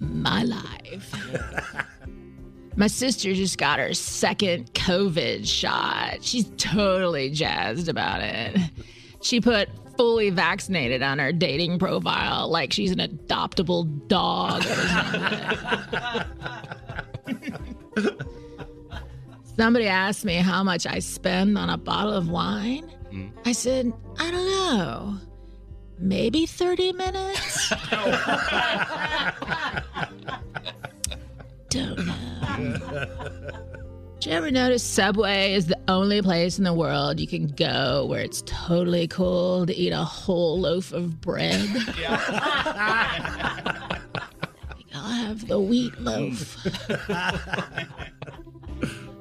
[0.00, 1.14] My life.
[2.74, 6.24] My sister just got her second COVID shot.
[6.24, 8.58] She's totally jazzed about it.
[9.22, 9.68] She put
[10.00, 16.24] fully vaccinated on her dating profile like she's an adoptable dog or.
[19.58, 22.90] Somebody asked me how much I spend on a bottle of wine.
[23.12, 23.30] Mm.
[23.44, 25.18] I said, I don't know.
[25.98, 27.68] Maybe 30 minutes?
[31.68, 33.66] don't know.
[34.20, 38.04] Did you ever notice Subway is the only place in the world you can go
[38.04, 41.66] where it's totally cool to eat a whole loaf of bread?
[44.94, 46.54] I'll have the wheat loaf.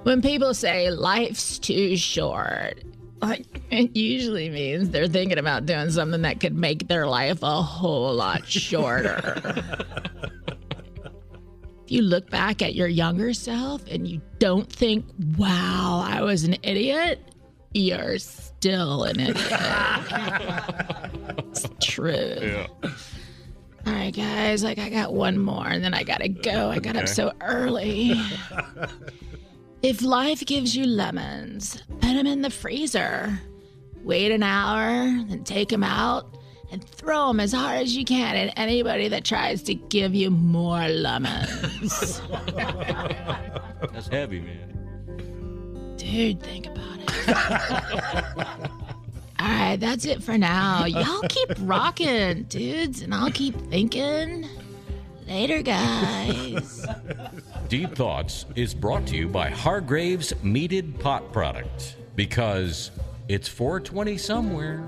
[0.04, 2.84] when people say life's too short,
[3.22, 7.62] like it usually means they're thinking about doing something that could make their life a
[7.62, 9.64] whole lot shorter.
[11.90, 15.04] if you look back at your younger self and you don't think,
[15.40, 17.20] wow, I was an idiot,
[17.74, 19.38] you're still an idiot.
[21.40, 22.38] it's true.
[22.40, 22.68] Yeah.
[22.84, 26.70] All right, guys, like I got one more and then I gotta go.
[26.70, 28.22] I got up so early.
[29.82, 33.42] if life gives you lemons, put them in the freezer.
[34.04, 34.92] Wait an hour,
[35.28, 36.39] then take them out
[36.72, 40.30] and throw them as hard as you can at anybody that tries to give you
[40.30, 42.22] more lemons.
[43.94, 45.96] That's heavy, man.
[45.98, 48.72] Dude, think about it.
[49.40, 50.84] All right, that's it for now.
[50.84, 54.46] Y'all keep rocking, dudes, and I'll keep thinking.
[55.28, 56.86] Later, guys.
[57.70, 62.92] Deep Thoughts is brought to you by Hargrave's Meated Pot Product because
[63.30, 64.84] it's 420 somewhere.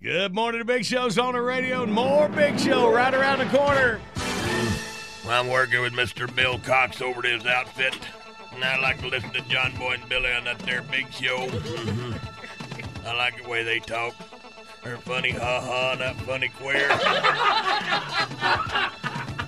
[0.00, 3.56] Good morning, the Big Show's on the radio, and more Big Show right around the
[3.56, 4.00] corner.
[5.28, 6.34] I'm working with Mr.
[6.34, 7.94] Bill Cox over at his outfit,
[8.54, 11.36] and I like to listen to John Boy and Billy on that there big show.
[13.06, 14.14] I like the way they talk.
[14.82, 16.88] They're funny, ha ha, not funny queer.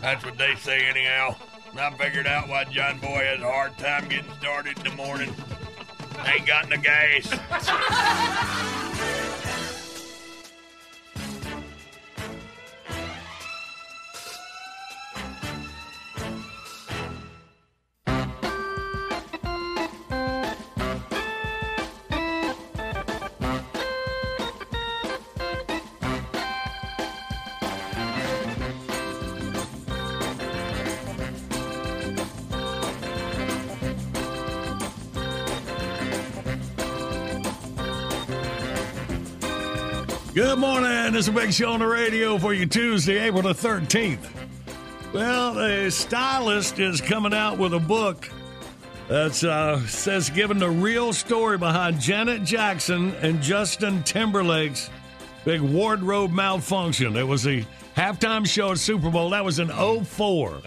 [0.02, 1.36] That's what they say, anyhow.
[1.70, 4.96] And I figured out why John Boy has a hard time getting started in the
[4.96, 5.34] morning.
[6.26, 7.30] Ain't got no gas.
[40.40, 41.12] Good morning.
[41.12, 44.26] This is a big show on the radio for you Tuesday, April the 13th.
[45.12, 48.26] Well, a stylist is coming out with a book
[49.08, 54.88] that uh, says giving the real story behind Janet Jackson and Justin Timberlake's
[55.44, 57.16] big wardrobe malfunction.
[57.16, 57.62] It was the
[57.94, 59.28] halftime show at Super Bowl.
[59.28, 60.62] That was in 04.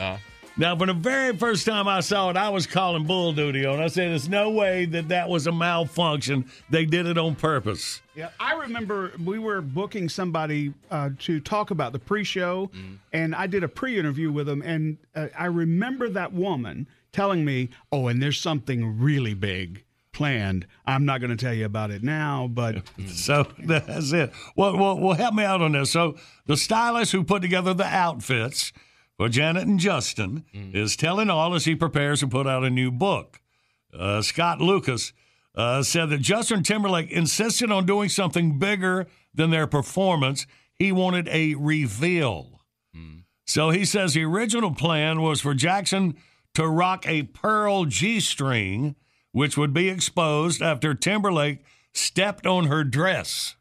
[0.55, 3.79] Now, for the very first time I saw it, I was calling bull duty on.
[3.79, 3.83] it.
[3.83, 6.45] I said, "There's no way that that was a malfunction.
[6.69, 11.71] They did it on purpose." Yeah, I remember we were booking somebody uh, to talk
[11.71, 12.69] about the pre-show,
[13.11, 17.69] and I did a pre-interview with them, and uh, I remember that woman telling me,
[17.91, 20.67] "Oh, and there's something really big planned.
[20.85, 24.31] I'm not going to tell you about it now, but So that's it.
[24.55, 25.89] Well, well, well, help me out on this.
[25.89, 28.71] So the stylist who put together the outfits
[29.17, 32.91] for Janet and Justin is telling all as he prepares to put out a new
[32.91, 33.39] book.
[33.97, 35.13] Uh, Scot Lukas
[35.55, 40.47] uh, said that Justin Timberlake insisted on doing something bigger than their performance.
[40.75, 42.61] He wanted a reveal.
[43.45, 46.15] So he says the original plan was for Jackson
[46.55, 48.95] to rock a pearl G string,
[49.31, 51.59] which would be exposed after Timberlake
[51.93, 53.55] stepped on her dress.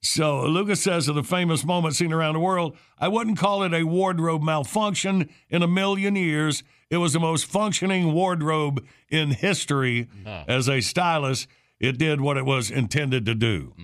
[0.00, 3.74] So Lukas says of the famous moment seen around the world, I wouldn't call it
[3.74, 6.62] a wardrobe malfunction in a million years.
[6.88, 10.08] It was the most functioning wardrobe in history.
[10.24, 10.44] Huh.
[10.46, 11.48] As a stylist,
[11.80, 13.74] it did what it was intended to do.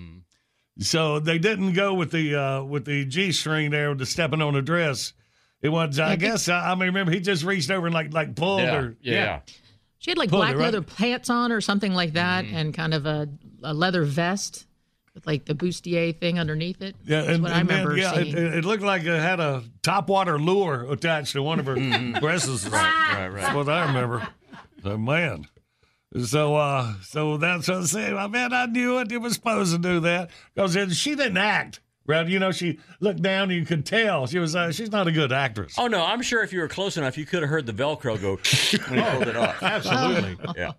[0.79, 4.41] So they didn't go with the uh, with the G string there with the stepping
[4.41, 5.13] on the dress.
[5.61, 8.35] It was, I guess, I, I mean, remember he just reached over and like like
[8.35, 8.95] pulled Yeah, her.
[9.01, 9.39] yeah.
[9.99, 10.63] She had like Pulled it, black right?
[10.65, 12.55] leather pants on or something like that, Mm-hmm.
[12.55, 13.29] and kind of a,
[13.63, 14.67] a leather vest
[15.15, 16.95] with like the bustier thing underneath it.
[17.05, 18.37] Yeah, That's and, what I and then, remember yeah, it, seeing.
[18.37, 21.75] it it looked like it had a topwater lure attached to one of her
[22.19, 22.65] dresses.
[22.65, 22.73] Mm-hmm.
[22.73, 23.41] Right, right, right.
[23.41, 24.27] That's what I remember.
[24.83, 25.47] So, man.
[26.23, 28.15] So, uh, so that's what I'm saying.
[28.15, 29.11] I man, I knew it.
[29.11, 31.81] It was supposed to do that because she didn't act.
[32.07, 32.27] Right?
[32.27, 34.55] You know, she looked down and you could tell she was.
[34.55, 35.73] Uh, she's not a good actress.
[35.77, 38.21] Oh no, I'm sure if you were close enough, you could have heard the Velcro
[38.21, 38.35] go
[38.93, 39.63] when he pulled it off.
[39.63, 40.37] Absolutely.
[40.55, 40.73] Yeah.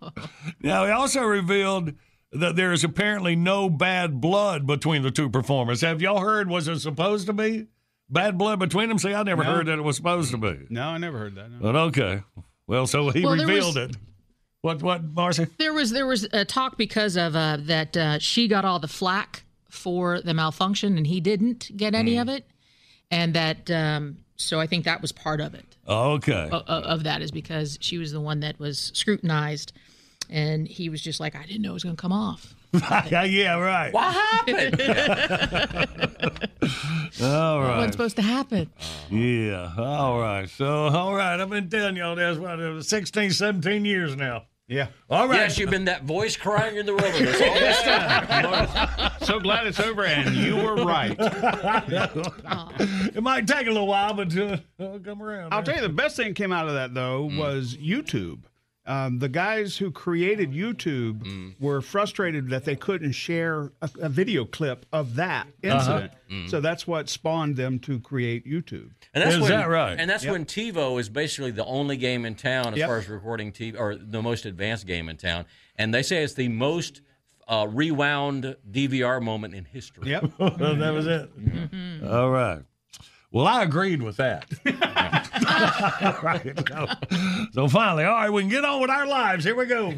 [0.62, 1.94] Now, he also revealed
[2.40, 5.80] that there is apparently no bad blood between the two performers.
[5.80, 6.48] Have y'all heard?
[6.48, 7.66] Was it supposed to be
[8.08, 8.98] bad blood between them?
[8.98, 9.52] See, I never No.
[9.54, 10.66] heard that it was supposed to be.
[10.70, 11.50] No, I never heard that.
[11.50, 11.58] no.
[11.60, 12.22] But okay.
[12.66, 13.96] Well, so he Well, revealed was- it.
[14.62, 14.82] What?
[14.82, 15.46] What, Marcy?
[15.58, 18.88] There was there was a talk because of uh, that uh, she got all the
[18.88, 22.22] flack for the malfunction and he didn't get any Mm.
[22.22, 22.44] of it,
[23.10, 25.76] and that um, so I think that was part of it.
[25.86, 26.48] Okay.
[26.50, 29.72] o- o- Of, that is because she was the one that was scrutinized,
[30.30, 32.54] and he was just like, I didn't know it was going to come off.
[33.10, 33.92] yeah, right.
[33.92, 34.80] What happened?
[37.22, 38.70] All It wasn't supposed to happen.
[39.10, 39.72] Yeah.
[39.78, 40.48] All right.
[40.48, 41.40] So, all right.
[41.40, 44.44] I've been telling y'all this what, uh, 16, 17 years now.
[44.68, 44.88] Yeah.
[45.08, 45.36] All right.
[45.36, 49.12] Yes, you've been that voice crying in the wilderness all this time.
[49.22, 51.14] so glad it's over, and you were right.
[53.14, 55.54] it might take a little while, but uh, it'll come around.
[55.54, 58.40] I'll tell you the best thing came out of that though was YouTube.
[58.86, 64.44] Um, the guys who created YouTube were frustrated that they couldn't share a, a video
[64.44, 66.12] clip of that incident.
[66.30, 66.48] Mhm.
[66.48, 68.90] So that's what spawned them to create YouTube.
[69.12, 69.98] And that's Is when, that right?
[69.98, 70.32] And that's Yep.
[70.32, 72.88] when TiVo is basically the only game in town as Yep.
[72.88, 75.46] far as recording TV, or the most advanced game in town.
[75.76, 77.00] And they say it's the most
[77.48, 80.10] uh, rewound DVR moment in history.
[80.10, 80.32] Yep.
[80.38, 81.30] that was it.
[82.04, 82.62] All right.
[83.32, 84.46] Well, I agreed with that.
[86.22, 86.52] right.
[86.68, 86.86] So,
[87.52, 89.44] so finally, all right, we can get on with our lives.
[89.44, 89.92] Here we go.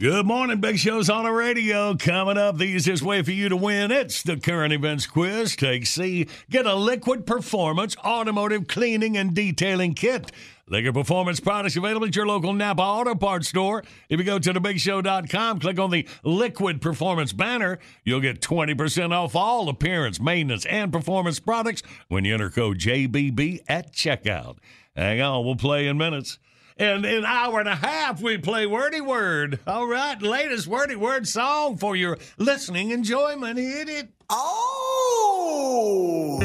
[0.00, 1.94] Good morning, Big Show's on the radio.
[1.94, 3.92] Coming up, the easiest way for you to win.
[3.92, 5.54] It's the current events quiz.
[5.54, 6.26] Take C.
[6.50, 10.32] Get a liquid performance automotive cleaning and detailing kit.
[10.66, 13.84] Liquid Performance products available at your local Napa Auto Parts store.
[14.08, 19.36] If you go to thebigshow.com, click on the Liquid Performance banner, you'll get 20% off
[19.36, 24.56] all appearance, maintenance, and performance products when you enter code JBB at checkout.
[24.96, 26.40] Hang on, we'll play in minutes.
[26.76, 29.60] And in an hour and a half, we play Wordy Word.
[29.64, 33.60] All right, latest Wordy Word song for your listening enjoyment.
[33.60, 34.08] Hit it.
[34.28, 36.38] Oh!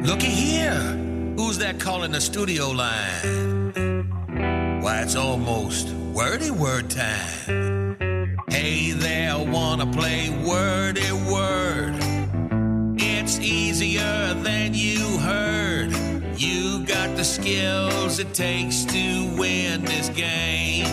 [0.00, 0.80] Looky here.
[1.36, 4.80] Who's that calling the studio line?
[4.80, 8.38] Why, it's almost wordy word time.
[8.48, 11.96] Hey there, wanna play wordy word?
[12.96, 15.97] It's easier than you heard.
[16.38, 20.84] You got the skills it takes to win this game.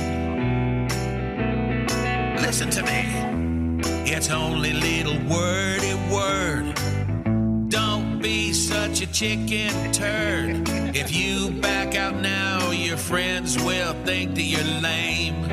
[2.41, 3.79] Listen to me.
[4.11, 6.73] It's only little wordy word.
[7.69, 10.67] Don't be such a chicken turd.
[10.95, 15.43] If you back out now, your friends will think that you're lame.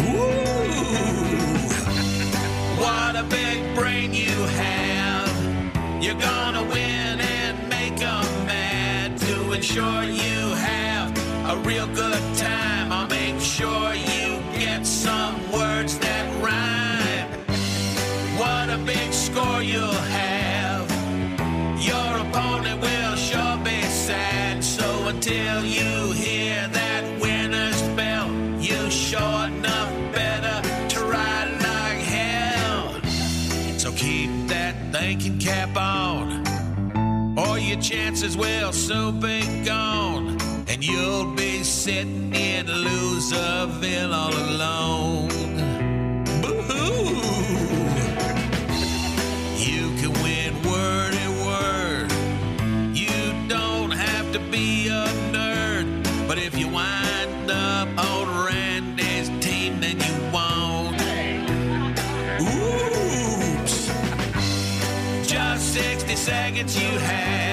[0.00, 0.42] Ooh,
[2.82, 4.32] what a big brain you
[4.66, 6.02] have.
[6.02, 7.20] You're gonna win
[9.62, 9.68] mad.
[9.68, 11.16] To ensure you have
[11.50, 17.28] a real good time, I'll make sure you get some words that rhyme.
[18.38, 20.90] What a big score you'll have.
[21.80, 24.64] Your opponent will sure be sad.
[24.64, 33.00] So until you hear that winner's bell, you sure enough better try like hell.
[33.78, 36.21] So keep that thinking cap on,
[37.72, 40.36] your chances will soon be gone.
[40.68, 45.28] And you'll be sitting in Loserville all alone.
[46.42, 47.14] Boo-hoo!
[49.56, 52.12] You can win wordy word.
[52.94, 56.28] You don't have to be a nerd.
[56.28, 61.00] But if you wind up on Randy's team, then you won't.
[63.62, 63.86] Oops.
[65.26, 67.51] Just 60 seconds you have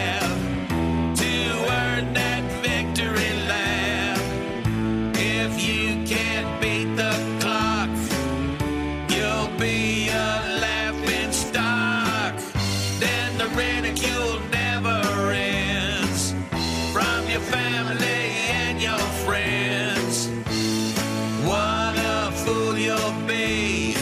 [22.49, 23.95] fool you'll be.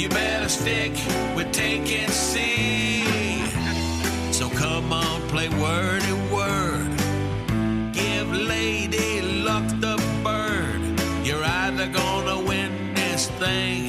[0.00, 0.92] You better stick
[1.36, 3.04] with take and see.
[4.32, 6.90] So come on, play word and word.
[7.92, 10.80] Give Lady Luck the bird.
[11.26, 13.85] You're either gonna win this thing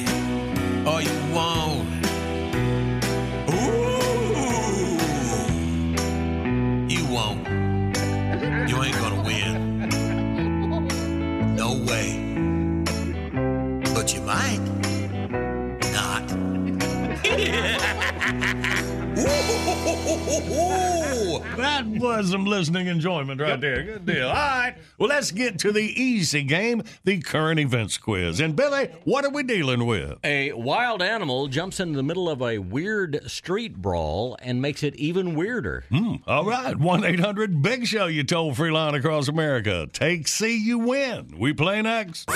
[21.58, 23.82] That was some listening enjoyment right there.
[23.82, 24.28] Good deal.
[24.28, 24.76] All right.
[24.98, 28.40] Well, let's get to the easy game, the current events quiz.
[28.40, 30.18] And Billy, what are we dealing with?
[30.24, 34.94] A wild animal jumps into the middle of a weird street brawl and makes it
[34.96, 35.84] even weirder.
[35.90, 36.16] Hmm.
[36.26, 36.76] All right.
[36.76, 39.88] 1 800 Big Show, you toll free line across America.
[39.92, 41.34] Take C, you win.
[41.38, 42.28] We play next.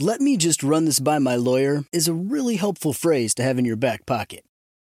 [0.00, 3.58] Let me just run this by my lawyer is a really helpful phrase to have
[3.58, 4.44] in your back pocket.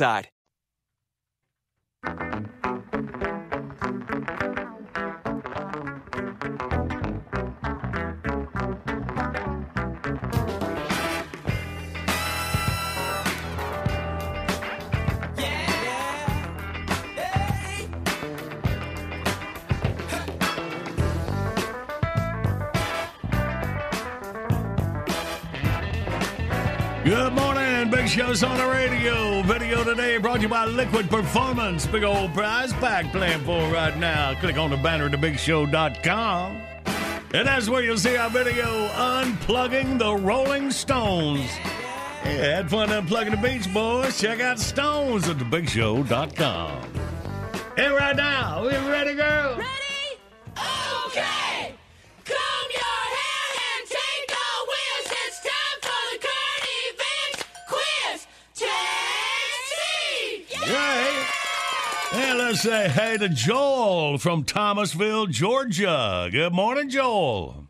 [0.00, 0.30] Good
[28.10, 29.40] Show's on the radio.
[29.42, 31.86] Video today brought to you by Liquid Performance.
[31.86, 34.34] Big old prize pack playing for right now.
[34.40, 36.60] Click on the banner at thebigshow.com.
[37.32, 41.48] And that's where you'll see our video unplugging the Rolling Stones.
[42.24, 44.20] Yeah, had fun unplugging the Beach Boys.
[44.20, 46.82] Check out Stones at thebigshow.com.
[47.76, 49.52] And right now, we're ready, girl?
[49.52, 49.79] Okay!
[62.50, 66.28] And let's say hey to Joel from Thomasville, Georgia.
[66.32, 67.68] Good morning, Joel.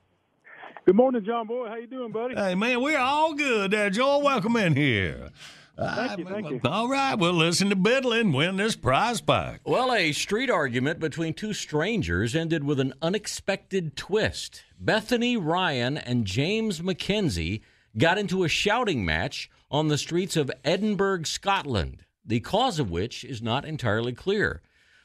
[0.86, 1.68] Good morning, John Boy.
[1.68, 2.34] How you doing, buddy?
[2.34, 4.22] Hey, man, we're all good there, Joel.
[4.22, 5.32] Welcome in here.
[5.76, 6.60] Thank you, thank you.
[6.64, 9.60] All right, we'll listen to Biddle and win this prize pack.
[9.64, 14.62] Well, a street argument between two strangers ended with an unexpected twist.
[14.78, 17.60] Bethany Ryan and James McKenzie
[17.98, 23.24] got into a shouting match on the streets of Edinburgh, Scotland, the cause of which
[23.24, 24.62] is not entirely clear.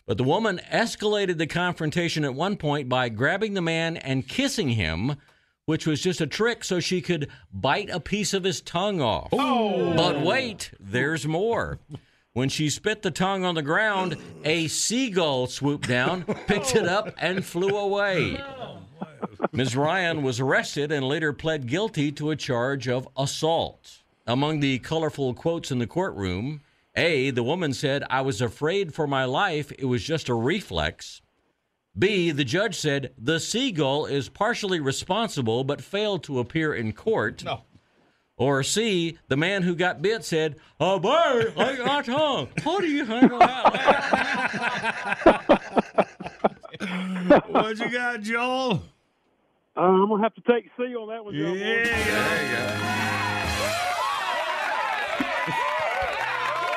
[0.08, 4.70] But the woman escalated the confrontation at one point by grabbing the man and kissing
[4.70, 5.16] him,
[5.66, 9.30] which was just a trick so she could bite a piece of his tongue off.
[9.32, 9.96] Oh.
[9.96, 11.80] But wait, there's more.
[12.34, 17.16] When she spit the tongue on the ground, a seagull swooped down, picked it up,
[17.18, 18.40] and flew away.
[19.54, 19.76] Ms.
[19.76, 24.04] Ryan was arrested and later pled guilty to a charge of assault.
[24.28, 26.62] Among the colorful quotes in the courtroom,
[26.96, 29.72] A, the woman said, I was afraid for my life.
[29.78, 31.22] It was just a reflex.
[31.98, 32.32] B.
[32.32, 37.44] The judge said the seagull is partially responsible but failed to appear in court.
[37.44, 37.62] No.
[38.38, 39.18] Or C.
[39.30, 42.50] The man who got bit said, "A bird like my tongue.
[42.62, 43.72] How do you handle that?"
[47.48, 48.84] what you got, Joel?
[49.78, 51.84] Uh, I'm gonna have to take C on that one, John Boy.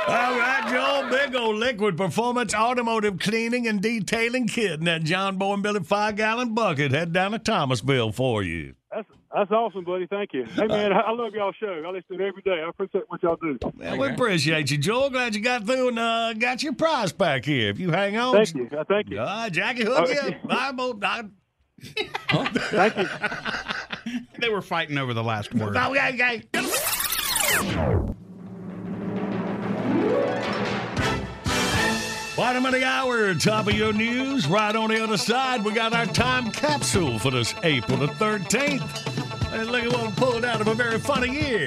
[0.09, 5.37] All right, Joel, big old liquid performance automotive cleaning and detailing kit in that John
[5.37, 6.93] Boy and Billy five gallon bucket.
[6.93, 8.75] Head down to Thomasville for you.
[8.91, 10.07] That's that's awesome, buddy.
[10.07, 10.45] Thank you.
[10.45, 11.83] Hey man, I I love y'all show.
[11.87, 12.63] I listen to it every day.
[12.65, 13.59] I appreciate what y'all do.
[13.77, 15.11] Well, we appreciate you, Joel.
[15.11, 17.69] Glad you got through and uh, got your prize back here.
[17.69, 18.69] If you hang on, Thank you.
[18.79, 19.19] Uh, thank you.
[19.21, 20.43] All right, Jackie, hook Oh, you up.
[20.49, 20.99] Bye, Bo.
[21.03, 21.25] I-
[22.31, 23.09] Thank you.
[24.41, 25.77] They were fighting over the last word.
[25.77, 28.19] Okay, okay.
[32.39, 34.47] Bottom of the hour, top of your news.
[34.47, 39.53] Right on the other side, we got our time capsule for this April the 13th.
[39.53, 41.66] And look at what we pulled out of a very funny year.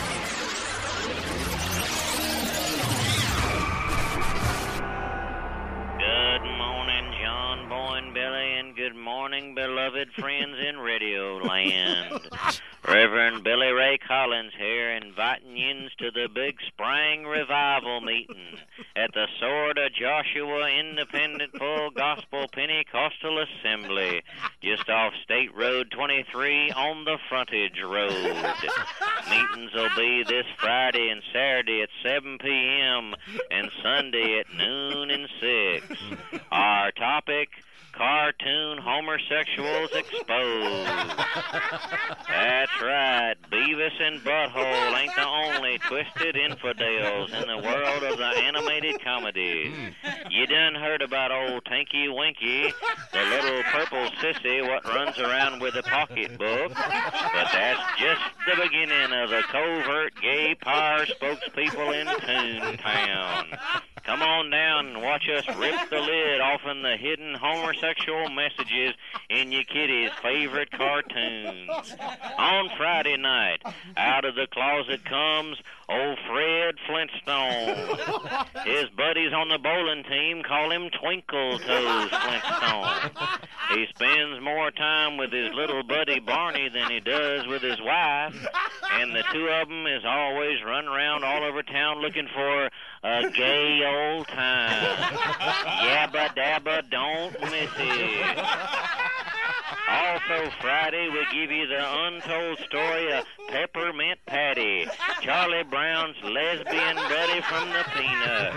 [29.29, 33.15] Meetings will be this Friday and Saturday at 7 p.m.
[33.49, 36.41] and Sunday at noon and 6.
[36.51, 37.49] Our topic
[37.93, 40.89] cartoon homosexuals exposed.
[42.27, 43.35] That's right.
[43.51, 49.93] Beavis and Butthole ain't the only twisted infidels in the world of the animated comedies.
[50.41, 52.73] You done heard about old Tinky Winky,
[53.13, 56.73] the little purple sissy what runs around with a pocketbook.
[56.73, 63.59] But that's just the beginning of the covert gay power spokespeople in Toontown.
[64.03, 68.95] Come on down and watch us rip the lid off in the hidden homosexual messages
[69.29, 71.69] in your kiddies' favorite cartoons.
[72.37, 73.61] On Friday night,
[73.95, 77.97] out of the closet comes old Fred Flintstone.
[78.65, 83.11] His buddies on the bowling team call him Twinkle Toes Flintstone.
[83.75, 88.35] He spends more time with his little buddy Barney than he does with his wife,
[88.93, 92.69] and the two of them is always running around all over town looking for
[93.03, 94.97] a gay old time.
[95.83, 98.37] Yabba dabba, don't miss it.
[99.89, 104.87] Also, Friday, we give you the untold story of Peppermint Patty,
[105.21, 108.53] Charlie Brown's lesbian buddy from the Peanut.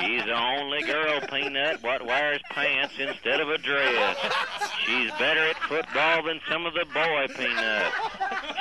[0.00, 4.16] She's the only girl Peanut what wears pants instead of a dress.
[4.84, 7.92] She's better at football than some of the boy Peanut.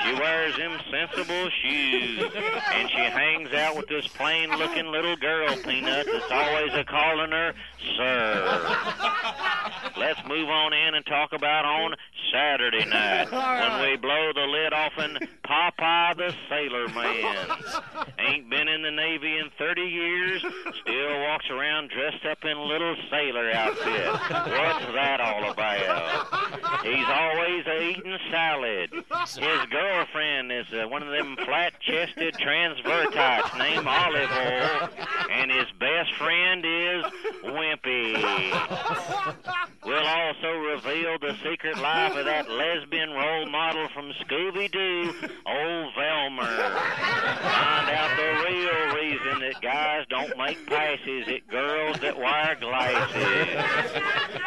[0.08, 2.32] She wears them sensible shoes,
[2.74, 7.54] and she hangs out with this plain-looking little girl Peanut that's always a calling her
[7.98, 8.76] sir.
[9.98, 11.96] Let's move on in and talk about on
[12.32, 13.32] Saturday night
[13.80, 17.48] when we blow the lid off in Popeye the Sailor Man.
[18.20, 20.42] Ain't been in the Navy in 30 years,
[20.82, 24.08] still walks around dressed up in little sailor outfit.
[24.12, 26.84] What's that all about?
[26.84, 28.92] He's always eating salad.
[28.92, 34.90] His girlfriend is uh, one of them flat-chested transvertites named Olive Oyl,
[35.32, 37.04] and his best friend is
[37.46, 38.18] Wimpy.
[39.86, 45.14] We'll also reveal the secret life of that lesbian role model from Scooby-Doo,
[45.46, 46.46] old Velmer.
[46.46, 48.87] Find out the real
[49.28, 53.64] reason that guys don't make passes at girls that wear glasses.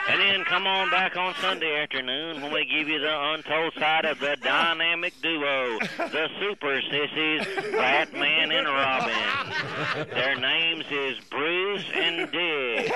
[0.09, 4.05] And then come on back on Sunday afternoon when we give you the untold side
[4.05, 10.09] of the dynamic duo, the Super Sissies, Batman and Robin.
[10.11, 12.93] Their names is Bruce and Dick.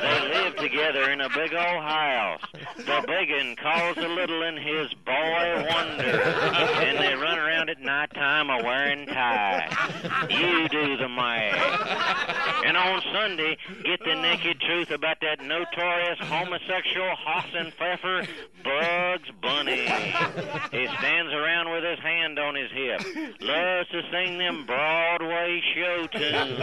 [0.00, 2.42] They live together in a big old house.
[2.76, 6.22] The big un calls the little un his boy wonder.
[6.22, 9.68] And they run around at nighttime time of wearing tie.
[10.30, 12.64] You do the math.
[12.64, 18.26] And on Sunday, get the naked truth about that notorious homosexual hasenpfeffer,
[18.62, 19.86] Bugs Bunny.
[20.72, 23.00] He stands around with his hand on his hip,
[23.40, 26.60] loves to sing them Broadway show tunes,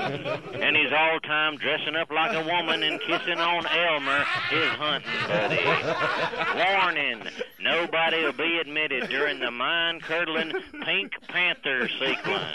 [0.53, 5.27] and he's all time dressing up like a woman and kissing on Elmer, his hunting
[5.27, 5.61] buddy.
[6.57, 7.23] Warning:
[7.59, 10.51] nobody will be admitted during the mind-curdling
[10.83, 12.51] Pink Panther sequence.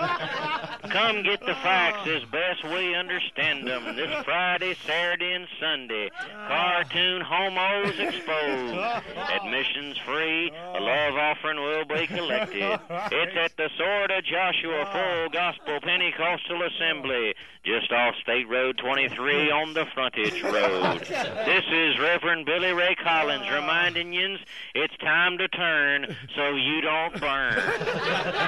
[0.90, 6.10] Come get the facts as best we understand them this Friday, Saturday, and Sunday.
[6.46, 8.74] Cartoon homos exposed.
[9.16, 10.50] Admissions free.
[10.74, 12.80] A love offering will be collected.
[13.16, 17.34] It's at the Sword of Joshua Full Gospel Pentecostal Assembly,
[17.64, 21.00] just off State Road 23 on the frontage road.
[21.00, 24.40] This is Reverend Billy Ray Collins reminding yous
[24.74, 27.54] it's time to turn so you don't burn.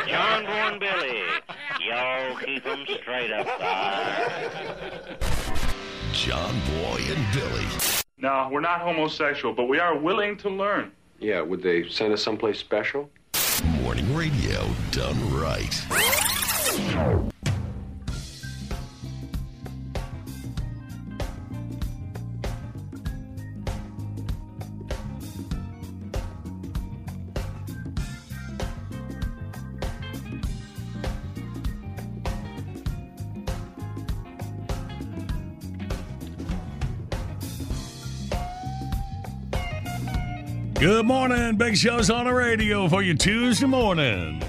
[0.09, 1.22] John Born Billy,
[1.86, 5.18] y'all keep 'em straight up there.
[6.12, 7.64] John Boy and Billy.
[8.18, 10.91] No, we're not homosexual, but we are willing to learn.
[11.20, 13.09] Yeah, would they send us someplace special?
[13.82, 15.74] Morning radio done right.
[41.09, 41.56] Morning.
[41.56, 44.42] Big Show's on the radio for you Tuesday morning.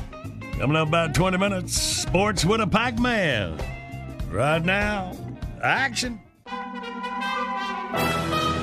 [0.57, 3.57] Coming up about 20 minutes, sports with a Pac Man.
[4.29, 5.13] Right now,
[5.63, 6.19] action.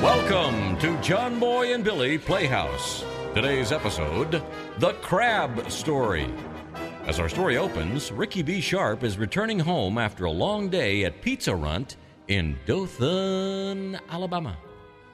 [0.02, 3.02] Welcome to John Boy and Billy Playhouse.
[3.34, 4.42] Today's episode
[4.78, 6.30] The Crab Story.
[7.06, 8.60] As our story opens, Ricky B.
[8.60, 11.96] Sharp is returning home after a long day at Pizza Runt
[12.28, 14.58] in Dothan, Alabama.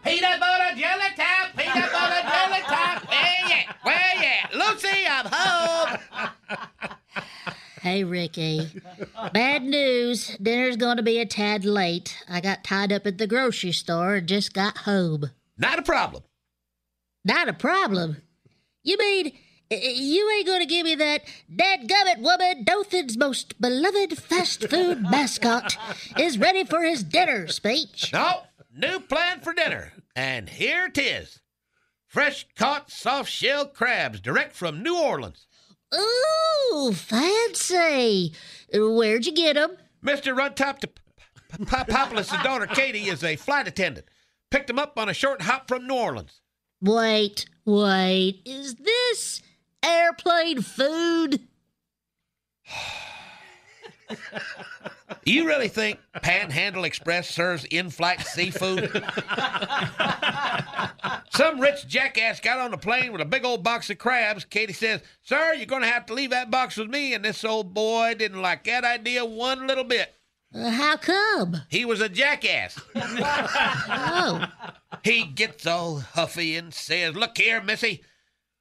[0.05, 3.09] Peanut butter jelly top, peanut butter jelly top.
[3.09, 3.72] Where ya?
[3.82, 4.32] Where ya?
[4.53, 5.98] Lucy, I'm home.
[7.80, 8.70] Hey, Ricky.
[9.32, 10.36] Bad news.
[10.40, 12.16] Dinner's going to be a tad late.
[12.28, 15.30] I got tied up at the grocery store and just got home.
[15.59, 16.22] Not a problem.
[17.24, 18.18] Not a problem.
[18.84, 19.32] You mean
[19.70, 25.76] you ain't going to give me that dadgummit woman, Dothan's most beloved fast food mascot,
[26.18, 28.12] is ready for his dinner speech?
[28.12, 28.42] No,
[28.74, 29.92] new plan for dinner.
[30.14, 31.40] And here it is.
[32.06, 35.46] Fresh caught soft shell crabs direct from New Orleans.
[35.94, 38.34] Ooh, fancy.
[38.72, 39.76] Where'd you get 'em?
[40.04, 40.36] Mr.
[40.36, 40.90] Runtop to
[41.66, 44.06] Populous' daughter Katie is a flight attendant.
[44.50, 46.40] Picked him up on a short hop from New Orleans.
[46.80, 48.42] Wait, wait.
[48.44, 49.42] Is this
[49.82, 51.40] airplane food?
[55.24, 58.90] You really think Panhandle Express serves in-flight seafood?
[61.30, 64.44] Some rich jackass got on the plane with a big old box of crabs.
[64.44, 67.14] Katie says, Sir, you're going to have to leave that box with me.
[67.14, 70.12] And this old boy didn't like that idea one little bit.
[70.54, 71.62] Uh, how come?
[71.70, 72.78] He was a jackass.
[72.94, 74.46] oh.
[75.02, 78.02] He gets all huffy and says, Look here, Missy.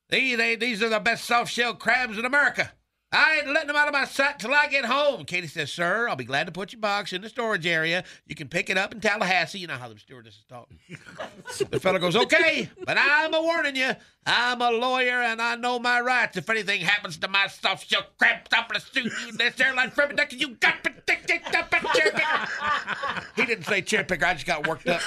[0.10, 2.72] These, these are the best soft shell crabs in America.
[3.14, 5.26] I ain't letting them out of my sight till I get home.
[5.26, 8.06] Katie says, Sir, I'll be glad to put your box in the storage area.
[8.26, 9.60] You can pick it up in Tallahassee.
[9.60, 10.70] You know how the stewardesses talk.
[11.70, 13.92] the fellow goes, Okay, but I'm a warning you.
[14.26, 16.38] I'm a lawyer and I know my rights.
[16.38, 19.90] If anything happens to my soft shell I'm going to sue you in this airline
[19.90, 23.26] for everything you got predicted up a chair picker.
[23.36, 24.26] He didn't say chair picker.
[24.26, 25.02] I just got worked up.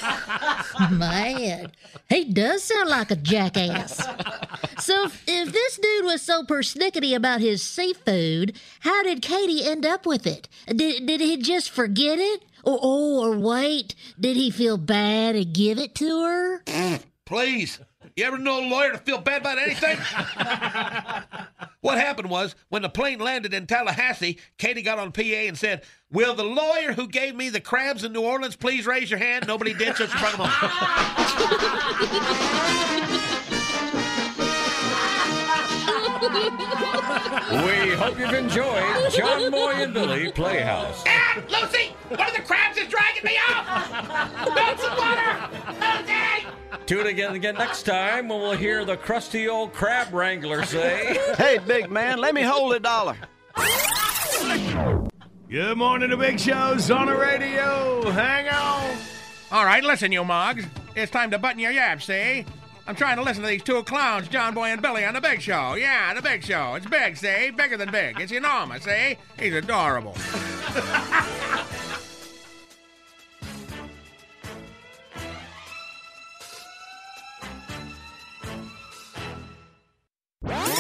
[0.91, 1.71] Man,
[2.09, 4.05] he does sound like a jackass.
[4.79, 9.87] So, if, if this dude was so persnickety about his seafood, how did Katie end
[9.87, 10.49] up with it?
[10.67, 12.45] Did, did he just forget it?
[12.65, 16.63] Or, oh, or wait, did he feel bad and give it to her?
[17.25, 17.79] Please.
[18.17, 19.99] You ever know a lawyer to feel bad about anything?
[21.81, 25.83] what happened was, when the plane landed in Tallahassee, Katie got on PA and said,
[26.13, 29.49] Will the lawyer who gave me the crabs in New Orleans please raise your hand?
[29.49, 30.51] Nobody did, so she brought them on.
[37.51, 41.03] We hope you've enjoyed John Boy and Billy Playhouse.
[41.09, 41.97] Ah, Lucy!
[42.11, 43.91] One of the crabs is dragging me off!
[44.55, 45.49] Build some water!
[45.81, 46.64] Lucy!
[46.87, 51.59] Tune again again next time when we'll hear the crusty old crab wrangler say, Hey,
[51.59, 53.17] big man, let me hold a dollar.
[55.49, 58.11] Good morning to Big Show's on the radio.
[58.11, 58.97] Hang on.
[59.53, 60.67] All right, listen, you mugs.
[60.97, 62.45] It's time to button your yaps, see?
[62.87, 65.41] I'm trying to listen to these two clowns, John Boy and Billy, on the Big
[65.41, 65.75] Show.
[65.75, 66.75] Yeah, the Big Show.
[66.75, 67.51] It's big, see?
[67.51, 68.21] Bigger than big.
[68.21, 69.17] It's enormous, see?
[69.39, 70.17] He's adorable.
[80.45, 80.74] What?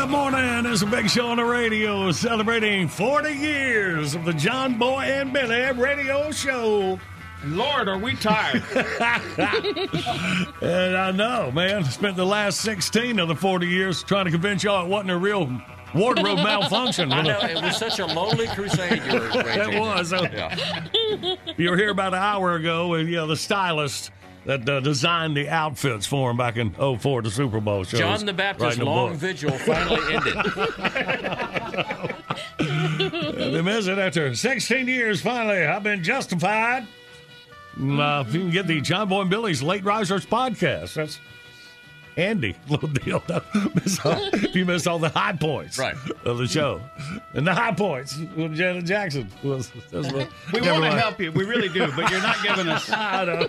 [0.00, 0.64] Good morning.
[0.64, 5.30] It's a big show on the radio celebrating 40 years of the John Boy and
[5.30, 6.98] Billy radio show.
[7.44, 8.62] Lord, are we tired?
[10.62, 11.84] and I know, man.
[11.84, 15.18] Spent the last 16 of the 40 years trying to convince y'all it wasn't a
[15.18, 15.60] real
[15.94, 17.12] wardrobe malfunction.
[17.12, 19.74] I know, it was such a lonely crusade you were raging.
[19.74, 20.12] It was.
[20.12, 20.86] Yeah.
[21.58, 24.12] You were here about an hour ago, and you know the stylist
[24.46, 28.00] that uh, designed the outfits for him back in 04 the Super Bowl shows.
[28.00, 29.18] John the Baptist writing a long book.
[29.18, 30.34] vigil finally ended.
[32.60, 35.20] They miss it after 16 years.
[35.22, 36.86] Finally, I've been justified.
[37.76, 41.18] Mm, Uh, if you can get the John Boy and Billy's Late Risers podcast, that's
[42.16, 42.56] Andy.
[42.68, 43.22] Little deal.
[43.74, 45.94] Miss all- if you missed all the high points Right.
[46.24, 46.80] of the show,
[47.34, 49.70] and the high points with Janet Jackson was.
[49.92, 50.12] was
[50.52, 51.32] we want to help you.
[51.32, 52.90] We really do, but you're not giving us.
[52.92, 53.46] I know.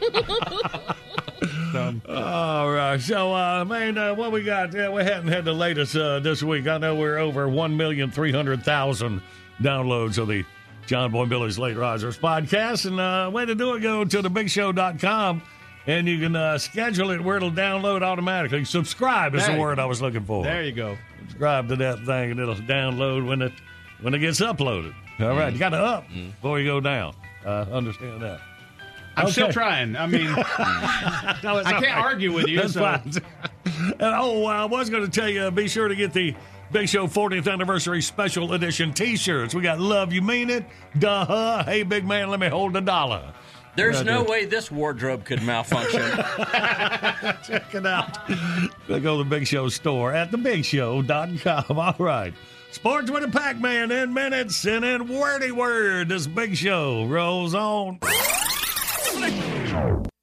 [2.09, 2.99] All right.
[3.01, 4.73] So, uh, man, uh, what we got?
[4.73, 6.67] Yeah, we hadn't had the latest uh, this week.
[6.67, 9.21] I know we're over 1,300,000
[9.61, 10.43] downloads of the
[10.87, 12.85] John Boy and Billy's Late Risers podcast.
[12.85, 15.41] And uh, way to do it, go to thebigshow.com
[15.87, 18.63] and you can uh, schedule it where it'll download automatically.
[18.65, 19.79] Subscribe is There the word.
[19.79, 20.43] I was looking for.
[20.43, 20.97] There you go.
[21.21, 23.53] Subscribe to that thing and it'll download when it
[24.01, 24.93] when it gets uploaded.
[25.19, 25.51] All right.
[25.53, 27.15] You got to up before you go down.
[27.45, 28.39] Uh, understand that.
[29.17, 29.95] I'm still trying.
[29.95, 30.37] I mean, No,
[31.57, 31.97] I can't right.
[31.97, 32.59] argue with you.
[32.61, 33.11] That's so- fine.
[33.63, 36.35] And, oh, I was going to tell you, be sure to get the
[36.71, 39.55] Big Show 40th Anniversary Special Edition T-shirts.
[39.55, 40.65] We got Love You Mean It,
[40.99, 43.33] Duh, Hey Big Man, Let Me Hold a Dollar.
[43.75, 46.01] There's Yeah, no way this wardrobe could malfunction.
[47.43, 48.17] Check it out.
[48.87, 51.79] Go to the Big Show store at thebigshow.com.
[51.79, 52.33] All right.
[52.71, 56.09] Sports with a Pac-Man in minutes and in wordy word.
[56.09, 57.99] This Big Show rolls on.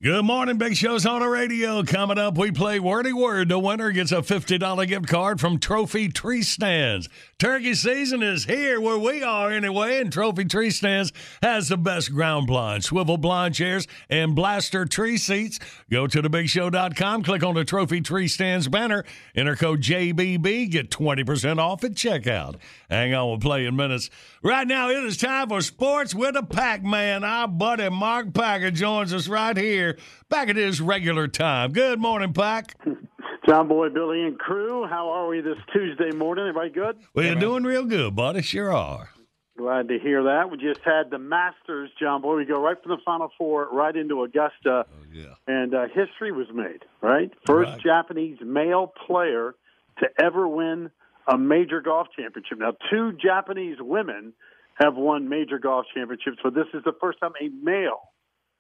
[0.00, 1.82] Good morning, Big Show's on the radio.
[1.82, 3.48] Coming up, we play Wordy Word.
[3.48, 7.08] The winner gets a $50 gift card from Trophy Tree Stands.
[7.36, 12.12] Turkey season is here where we are anyway, and Trophy Tree Stands has the best
[12.12, 15.58] ground blinds, swivel blind chairs, and blaster tree seats.
[15.90, 21.58] Go to thebigshow.com, click on the Trophy Tree Stands banner, enter code JBB, get 20%
[21.58, 22.54] off at checkout.
[22.88, 24.10] Hang on, we'll play in minutes.
[24.42, 27.24] Right now, it is time for Sports with a Pac-Man.
[27.24, 31.72] Our buddy Mark Packer joins us right here, back at his regular time.
[31.72, 32.76] Good morning, Pack.
[33.48, 34.86] John Boy, Billy, and crew.
[34.86, 36.46] How are we this Tuesday morning?
[36.46, 36.98] Everybody good?
[37.14, 38.42] Well, you're doing real good, buddy.
[38.42, 39.08] Sure are.
[39.56, 40.50] Glad to hear that.
[40.52, 42.36] We just had the Masters, John Boy.
[42.36, 44.86] We go right from the Final Four right into Augusta.
[45.12, 45.34] yeah.
[45.48, 47.32] And uh, history was made, right?
[47.44, 47.80] First Right.
[47.80, 49.56] Japanese male player
[49.98, 50.90] to ever win
[51.28, 52.58] a major golf championship.
[52.58, 54.32] Now, two Japanese women
[54.74, 58.00] have won major golf championships, but this is the first time a male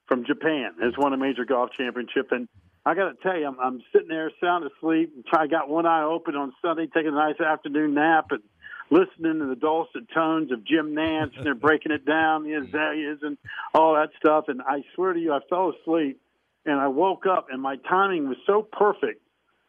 [0.06, 2.30] from Japan has won a major golf championship.
[2.30, 2.48] And
[2.84, 5.14] I got to tell you, I'm, I'm sitting there sound asleep.
[5.32, 8.42] I got one eye open on Sunday, taking a nice afternoon nap and
[8.90, 13.18] listening to the dulcet tones of Jim Nantz, and they're breaking it down, the azaleas
[13.22, 13.36] and
[13.74, 14.46] all that stuff.
[14.48, 16.20] And I swear to you, I fell asleep
[16.64, 19.22] and I woke up, and my timing was so perfect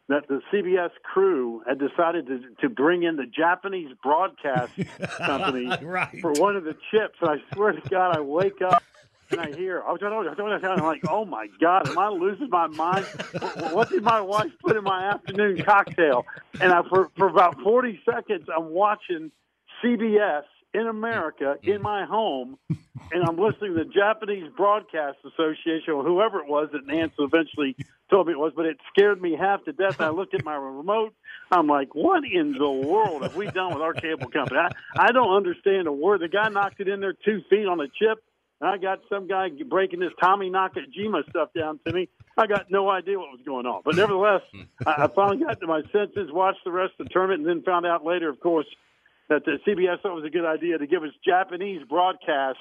[0.09, 4.73] that the CBS crew had decided to, to bring in the Japanese broadcast
[5.17, 6.19] company Right.
[6.19, 7.15] for one of the chips.
[7.21, 8.83] And I swear to God, I wake up
[9.29, 13.05] and I hear, oh, I'm like, oh my God, am I losing my mind?
[13.39, 16.25] What what did my wife put in my afternoon cocktail?
[16.59, 19.31] And I, for, for about 40 seconds, I'm watching
[19.83, 20.43] CBS
[20.73, 21.81] in America in mm.
[21.81, 22.57] my home,
[23.11, 27.75] and I'm listening to the Japanese Broadcast Association or whoever it was that Nantz eventually
[28.09, 30.01] told me it was, but it scared me half to death.
[30.01, 31.13] I looked at my remote.
[31.51, 34.59] I'm like, what in the world have we done with our cable company?
[34.59, 36.21] I, I don't understand a word.
[36.21, 38.23] The guy knocked it in there two feet on a chip.
[38.61, 42.09] And I got some guy breaking this Tommy Nakajima stuff down to me.
[42.37, 43.81] I got no idea what was going on.
[43.85, 44.41] But nevertheless,
[44.85, 47.63] I, I finally got to my senses, watched the rest of the tournament, and then
[47.63, 48.67] found out later, of course,
[49.29, 52.59] that the CBS thought it was a good idea to give us Japanese broadcast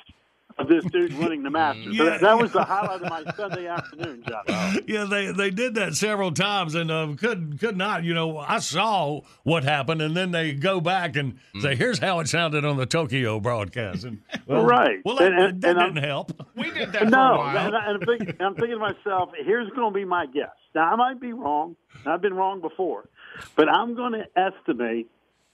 [0.58, 1.96] of this dude winning the Masters.
[1.96, 2.10] So Yeah.
[2.10, 4.82] that, that was the highlight of my Sunday afternoon, Johnny.
[4.88, 8.02] Yeah, they they did that several times and uh, could could not.
[8.04, 12.20] You know, I saw what happened, and then they go back and say, "Here's how
[12.20, 14.98] it sounded on the Tokyo broadcast." And, well, Right.
[15.04, 16.32] Well, that, And- and- that and I'm- didn't help.
[16.56, 17.66] We did that for a No, while.
[17.66, 20.50] and, I- and I'm, thinking, I'm thinking to myself, here's going to be my guess.
[20.74, 21.76] Now, I might be wrong.
[22.04, 23.08] I've been wrong before.
[23.56, 25.08] But I'm going to estimate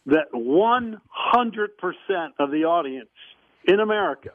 [0.07, 0.99] that 100%
[2.39, 3.09] of the audience
[3.67, 4.31] in America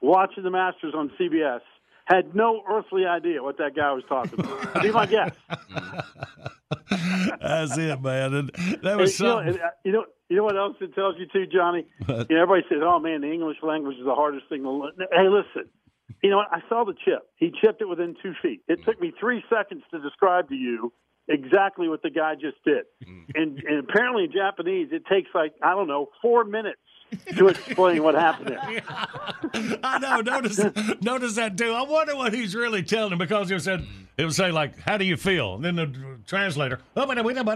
[0.00, 1.60] watching the Masters on CBS
[2.06, 4.82] had no earthly idea what that guy was talking about.
[4.82, 5.34] be my guess.
[7.40, 8.34] That's it, man.
[8.34, 8.48] And
[8.82, 9.54] that And, was you, know, something.
[9.54, 11.86] and, uh, you know, you know what else it tells you too, Johnny?
[12.06, 12.28] What?
[12.30, 14.92] You know, everybody says, "Oh man, the English language is the hardest thing to learn."
[15.12, 15.70] Hey, listen.
[16.22, 16.48] You know what?
[16.50, 17.28] I saw the chip.
[17.36, 18.62] He chipped it within two feet.
[18.68, 20.92] It took me three seconds to describe to you
[21.28, 22.84] exactly what the guy just did.
[23.34, 26.80] And, and apparently in Japanese, it takes like I don't know four minutes
[27.36, 28.82] to explain what happened there.
[29.82, 30.20] I know.
[30.20, 30.58] Notice,
[31.00, 31.72] notice that too.
[31.72, 33.84] I wonder what he's really telling him because he said
[34.18, 37.32] it would say like, "How do you feel?" And then the translator, "Oh, but we
[37.34, 37.46] don't.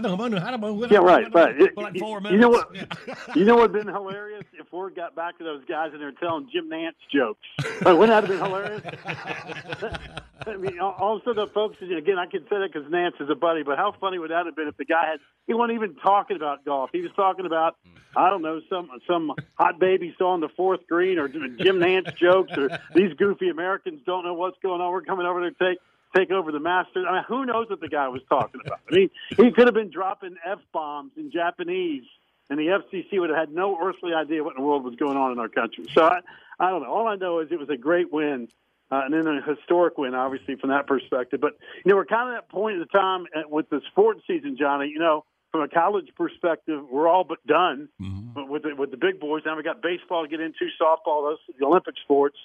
[1.03, 1.59] right, right.
[1.61, 2.71] It- For like you- four You know what?
[2.71, 2.95] minutes.
[3.35, 6.01] You know what would have been hilarious if word got back to those guys and
[6.01, 7.39] they're telling Jim Nantz jokes.
[7.81, 8.81] Like, wouldn't that have been hilarious?
[10.47, 12.17] I mean, all- all of a sudden, the folks again.
[12.17, 14.55] I can say that because Nantz is a buddy, but how funny would that have
[14.55, 15.19] been if the guy had?
[15.47, 16.89] He wasn't even talking about golf.
[16.93, 17.75] He was talking about
[18.15, 22.15] I don't know some some hot baby saw on the fourth green or Jim Nantz
[22.17, 24.91] jokes or these goofy Americans don't know what's going on.
[24.91, 25.79] We're coming over there to take
[26.15, 27.05] take over the Masters.
[27.07, 28.79] I mean, who knows what the guy was talking about?
[28.91, 32.03] I mean, he could have been dropping f bombs in Japanese,
[32.49, 35.17] and the FCC would have had no earthly idea what in the world was going
[35.17, 35.85] on in our country.
[35.93, 36.19] So I,
[36.59, 36.91] I don't know.
[36.91, 38.47] All I know is it was a great win.
[38.91, 41.39] Uh, and then a historic win, obviously, from that perspective.
[41.39, 41.53] But,
[41.85, 44.57] you know, we're kind of at that point in the time with the sports season,
[44.59, 44.89] Johnny.
[44.89, 47.89] You know, from a college perspective, we're all but done.
[48.33, 51.29] But with the, with the big boys, now we got baseball to get into, softball,
[51.29, 52.37] those the Olympic sports.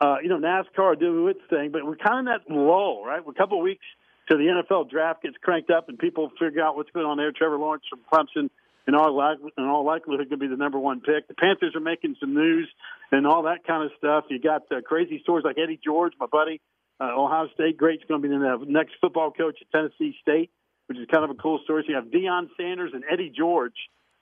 [0.00, 3.24] Uh, you know, NASCAR doing its thing, but we're kind of in that lull, right?
[3.24, 3.84] We're a couple of weeks
[4.28, 7.30] till the NFL draft gets cranked up and people figure out what's going on there.
[7.30, 8.50] Trevor Lawrence from Clemson,
[8.86, 11.28] in all, like, in all likelihood, going to be the number one pick.
[11.28, 12.68] The Panthers are making some news
[13.12, 14.24] and all that kind of stuff.
[14.28, 16.60] You got uh, crazy stories like Eddie George, my buddy,
[17.00, 20.50] uh, Ohio State great's going to be the next football coach at Tennessee State,
[20.86, 21.82] which is kind of a cool story.
[21.86, 23.74] So you have Deion Sanders and Eddie George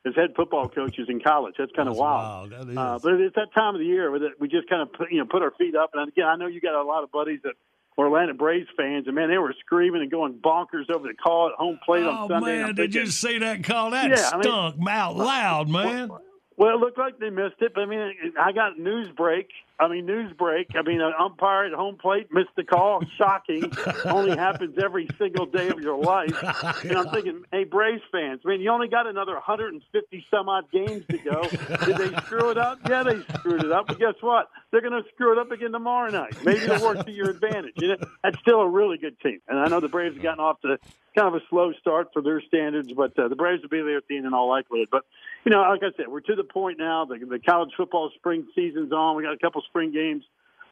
[0.06, 1.54] as head football coaches in college.
[1.58, 2.50] That's kind of wild.
[2.50, 2.76] That is.
[2.76, 5.18] Uh, but it's that time of the year where we just kind of put, you
[5.18, 5.90] know put our feet up.
[5.94, 7.54] And again, I know you got a lot of buddies that
[7.98, 11.54] Orlando Braves fans, and man, they were screaming and going bonkers over the call at
[11.54, 12.56] home plate on Oh Sunday.
[12.58, 13.90] and man, did you see that call?
[13.90, 16.10] That Yeah, I mean- stunk out loud, man.
[16.56, 19.48] Well, it looked like they missed it, but I mean, I got news break.
[19.82, 20.68] I mean, news break.
[20.76, 23.02] I mean, an umpire at home plate missed the call.
[23.18, 23.72] Shocking.
[24.04, 26.32] Only happens every single day of your life.
[26.82, 30.70] And I'm thinking, hey, Braves fans, I mean, you only got another 150 some odd
[30.70, 31.42] games to go.
[31.84, 32.80] Did they screw it up?
[32.88, 33.86] Yeah, they screwed it up.
[33.86, 34.48] But guess what?
[34.70, 36.34] They're going to screw it up again tomorrow night.
[36.44, 37.74] Maybe it'll work to your advantage.
[37.76, 39.40] You know, that's still a really good team.
[39.48, 40.78] And I know the Braves have gotten off to
[41.14, 43.98] kind of a slow start for their standards, but uh, the Braves will be there
[43.98, 44.88] at the end in all likelihood.
[44.90, 45.04] But
[45.44, 47.04] you know, like I said, we're to the point now.
[47.04, 49.16] The, the college football spring season's on.
[49.16, 50.24] We got a couple spring games.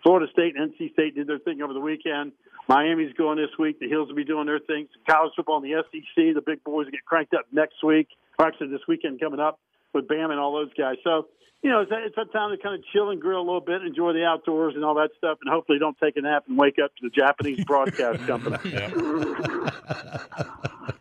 [0.02, 2.32] Florida State and NC State did their thing over the weekend.
[2.68, 3.81] Miami's going this week.
[3.81, 4.86] The Hills will be doing their thing.
[5.09, 6.35] College football in the SEC.
[6.35, 8.09] The big boys will get cranked up next week,
[8.39, 9.59] or actually this weekend coming up
[9.93, 10.97] with Bam and all those guys.
[11.02, 11.27] So,
[11.62, 13.82] you know, it's it's that time to kind of chill and grill a little bit,
[13.82, 16.78] enjoy the outdoors and all that stuff, and hopefully don't take a nap and wake
[16.82, 18.56] up to the Japanese broadcast company.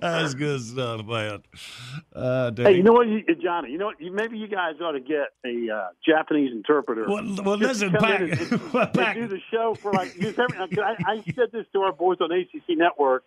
[0.00, 1.42] That's good stuff, man.
[2.14, 3.70] Uh, Hey, you know what, you, Johnny?
[3.70, 4.00] You know what?
[4.00, 7.06] You, maybe you guys ought to get a uh, Japanese interpreter.
[7.08, 8.40] Well, well, listen, Pac- and, and
[9.14, 10.14] do the show for like.
[10.20, 13.24] I, I said this to our boys on ACC Network,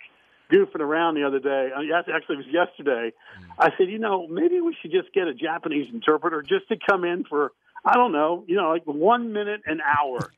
[0.51, 1.69] goofing around the other day.
[1.75, 3.11] Actually, it was yesterday.
[3.59, 7.03] I said, you know, maybe we should just get a Japanese interpreter just to come
[7.03, 7.51] in for.
[7.85, 10.33] I don't know, you know, like one minute an hour,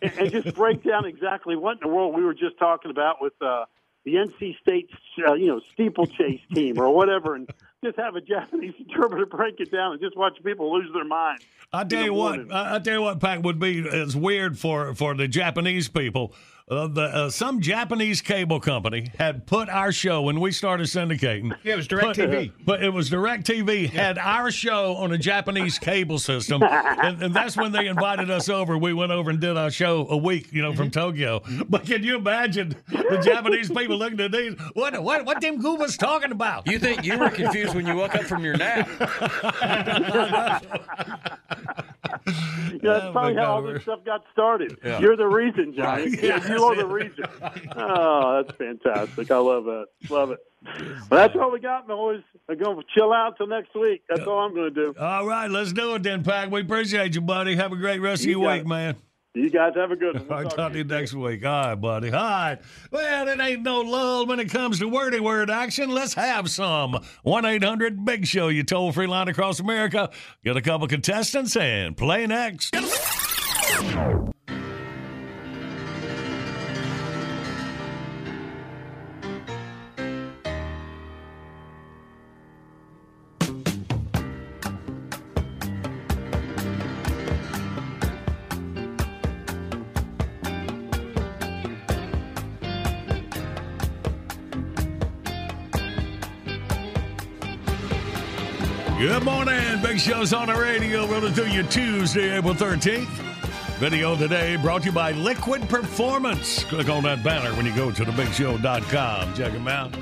[0.00, 3.20] and, and just break down exactly what in the world we were just talking about
[3.20, 3.64] with uh,
[4.04, 4.90] the NC State,
[5.26, 7.48] uh, you know, steeplechase team or whatever, and
[7.82, 11.42] just have a Japanese interpreter break it down and just watch people lose their minds.
[11.72, 15.14] I tell you what, I, tell you what, Pac would be as weird for for
[15.14, 16.32] the Japanese people.
[16.66, 21.54] Uh, the uh, some Japanese cable company had put our show when we started syndicating.
[21.62, 22.52] Yeah, it was put- DirecTV.
[22.64, 27.54] but it was DirecTV had our show on a Japanese cable system, and, and that's
[27.54, 28.78] when they invited us over.
[28.78, 31.42] We went over and did our show a week, you know, from Tokyo.
[31.68, 34.54] But can you imagine the Japanese people looking at these?
[34.72, 36.66] What what what Tim Gooba's talking about?
[36.66, 38.88] You think you were confused when you woke up from your nap?
[42.82, 44.78] that's oh, probably how all this stuff got started.
[44.84, 45.00] Yeah.
[45.00, 46.16] You're the reason, Johnny.
[46.22, 47.24] Yeah, you are the reason.
[47.76, 49.30] Oh, that's fantastic.
[49.30, 49.86] I love that.
[50.10, 50.38] Love it.
[50.64, 52.22] Well, that's all we got, boys.
[52.48, 54.02] I'm going to chill out till next week.
[54.08, 54.94] That's all I'm going to do.
[54.98, 56.50] All right, let's do it then, Pack.
[56.50, 57.56] We appreciate you, buddy.
[57.56, 58.66] Have a great rest of your week, it.
[58.66, 58.96] man.
[59.34, 60.26] You guys have a good one.
[60.30, 61.44] All right, talk to you next week.
[61.44, 62.12] All right, buddy.
[62.12, 62.58] All right.
[62.92, 65.90] Well, it ain't no lull when it comes to wordy word action.
[65.90, 67.00] Let's have some.
[67.24, 70.10] 1 800 Big Show, you toll free line across America.
[70.44, 72.76] Get a couple contestants and play next.
[99.24, 99.80] Good morning.
[99.80, 101.06] Big Show's on the radio.
[101.06, 103.08] Rolling through you Tuesday, April 13th.
[103.78, 106.62] Video today brought to you by Liquid Performance.
[106.64, 109.32] Click on that banner when you go to thebigshow.com.
[109.32, 109.96] Check them out.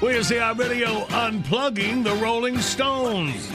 [0.00, 3.52] We'll see our video unplugging the Rolling Stones.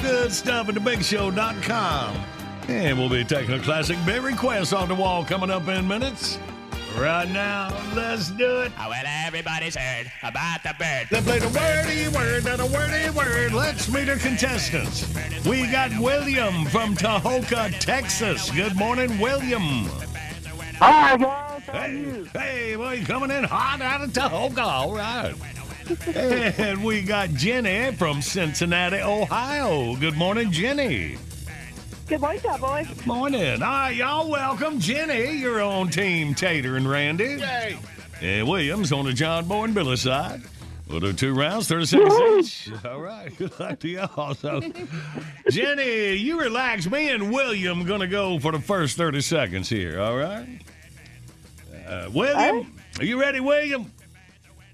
[0.00, 2.16] Good stuff at thebigshow.com.
[2.68, 6.38] And we'll be taking a classic big request on the wall coming up in minutes.
[6.98, 8.72] Right now, let's do it.
[8.78, 11.08] Oh, well, everybody's heard about the bird.
[11.10, 13.52] Let's play the wordy word, and a wordy word.
[13.52, 15.06] Let's meet our contestants.
[15.44, 18.50] We got William from Tahoka, Texas.
[18.50, 19.86] Good morning, William.
[20.78, 21.62] Hi, guys.
[21.66, 24.58] How Hey, hey, well, you coming in hot out of Tahoka.
[24.58, 25.34] All right.
[26.58, 29.96] and we got Jenny from Cincinnati, Ohio.
[29.96, 31.16] Good morning, Jenny.
[32.08, 32.86] Good morning, Cowboy.
[33.06, 33.62] Morning.
[33.62, 35.38] All right, y'all welcome Jenny.
[35.38, 37.24] You're on Team Tater and Randy.
[37.24, 37.78] Yay.
[38.20, 40.42] And Williams on the John Boy and Billy side.
[40.88, 42.84] We'll do two rounds, 30 seconds each.
[42.84, 43.34] All right.
[43.38, 44.34] Good luck to y'all.
[44.34, 44.60] So,
[45.48, 46.90] Jenny, you relax.
[46.90, 50.00] Me and William going to go for the first 30 seconds here.
[50.00, 50.60] All right.
[51.86, 53.90] Uh, William, are you ready, William?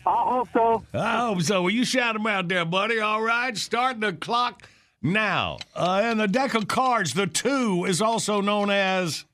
[0.05, 0.83] I hope so.
[0.93, 1.63] I hope so.
[1.63, 2.99] Well, you shout them out there, buddy.
[2.99, 3.57] All right.
[3.57, 4.69] Start the clock
[5.03, 5.59] now.
[5.75, 9.25] Uh, and the deck of cards, the two is also known as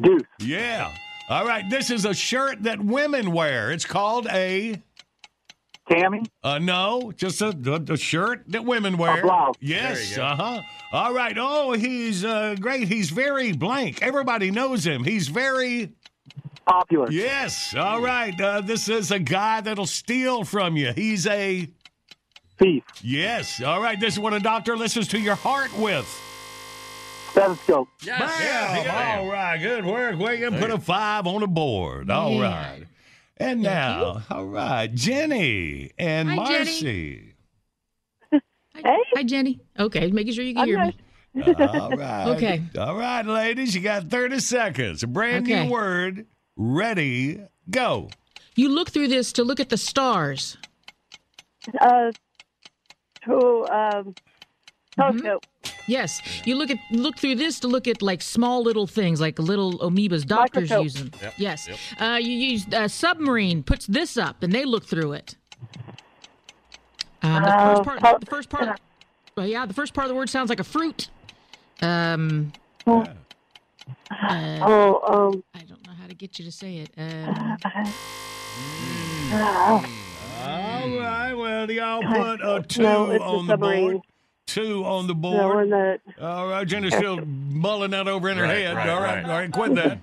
[0.00, 0.22] Deuce.
[0.40, 0.94] Yeah.
[1.28, 1.68] All right.
[1.68, 3.70] This is a shirt that women wear.
[3.70, 4.80] It's called a.
[5.90, 6.22] Tammy?
[6.42, 9.20] Uh, no, just a, a, a shirt that women wear.
[9.20, 9.54] A blouse.
[9.60, 9.98] Yes.
[9.98, 10.22] There you go.
[10.24, 10.62] Uh huh.
[10.92, 11.36] All right.
[11.38, 12.88] Oh, he's uh, great.
[12.88, 14.02] He's very blank.
[14.02, 15.02] Everybody knows him.
[15.04, 15.92] He's very
[16.66, 17.10] popular.
[17.10, 17.74] Yes.
[17.74, 18.38] All right.
[18.38, 20.92] Uh, this is a guy that'll steal from you.
[20.94, 21.68] He's a
[22.58, 22.84] thief.
[23.02, 23.62] Yes.
[23.62, 23.98] All right.
[23.98, 26.06] This is what a doctor listens to your heart with.
[27.30, 27.88] Stethoscope.
[28.04, 29.20] Bam.
[29.20, 29.58] All right.
[29.58, 30.54] Good work, William.
[30.56, 32.10] Put a five on the board.
[32.10, 32.42] All Yeah.
[32.42, 32.84] right.
[33.40, 37.34] And now, all right, Jenny and Hi, Marcy.
[38.32, 38.40] Hey.
[39.14, 39.60] Hi, Jenny.
[39.78, 40.96] Okay, making sure you can I'm hear me.
[41.58, 42.26] All right.
[42.30, 42.62] Okay.
[42.76, 45.02] All right, ladies, you got 30 seconds.
[45.04, 45.66] A brand Okay.
[45.66, 46.26] new word.
[46.56, 47.40] Ready,
[47.70, 48.08] go.
[48.56, 50.56] You look through this to look at the stars.
[51.80, 52.10] Uh,
[53.24, 54.14] to, um,
[54.94, 55.46] telescope.
[55.86, 59.38] Yes, you look at look through this to look at like small little things, like
[59.38, 60.26] little amoebas.
[60.26, 60.84] Doctors Microscope.
[60.84, 61.10] use them.
[61.22, 61.78] Yep, Yes, yep.
[61.98, 65.36] Uh, you use a submarine puts this up, and they look through it.
[67.22, 68.80] Um, the Uh, first part, the first part,
[69.36, 71.08] well, yeah, the first part of the word sounds like a fruit.
[71.80, 72.52] Um,
[72.86, 73.04] Oh,
[74.10, 76.90] uh, oh, um, I don't know how to get you to say it.
[76.96, 77.56] Um,
[80.40, 83.90] All right, well, y'all put a two No, on the submarine.
[83.92, 84.02] board.
[84.46, 85.68] Two on the board.
[85.68, 85.98] we're.
[86.20, 88.76] All right, Jenny's still mulling that over in her Right, head.
[88.76, 89.24] right, all right, right.
[89.24, 89.98] all right, quit that.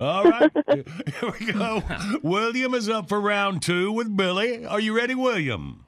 [0.00, 1.82] All right, here we go.
[2.22, 4.64] William is up for round two with Billy.
[4.66, 5.86] Are you ready, William?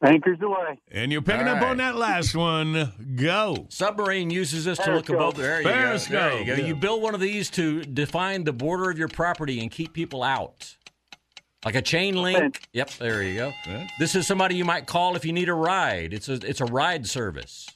[0.00, 0.78] Anchors away.
[0.92, 2.92] And you're picking All up on that last one.
[3.16, 3.66] Go.
[3.68, 5.16] Submarine uses this to look Periscope.
[5.16, 5.36] above.
[5.36, 5.70] There you go.
[5.70, 6.54] There Periscope, you go.
[6.54, 6.66] yeah.
[6.66, 10.22] You build one of these to define the border of your property and keep people
[10.22, 10.76] out.
[11.64, 12.68] Like a chain link.
[12.72, 13.52] Yep, there you go.
[13.98, 16.14] This is somebody you might call if you need a ride.
[16.14, 17.66] It's a it's a ride service.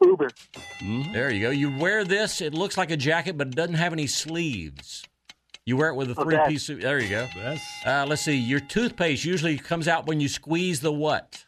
[0.00, 0.30] Uber.
[1.12, 1.50] There you go.
[1.50, 2.40] You wear this.
[2.40, 5.04] It looks like a jacket, but it doesn't have any sleeves.
[5.66, 6.36] You wear it with a Okay.
[6.36, 6.66] three piece.
[6.68, 7.26] There you go.
[7.84, 8.36] Uh, let's see.
[8.36, 11.44] Your toothpaste usually comes out when you squeeze the what?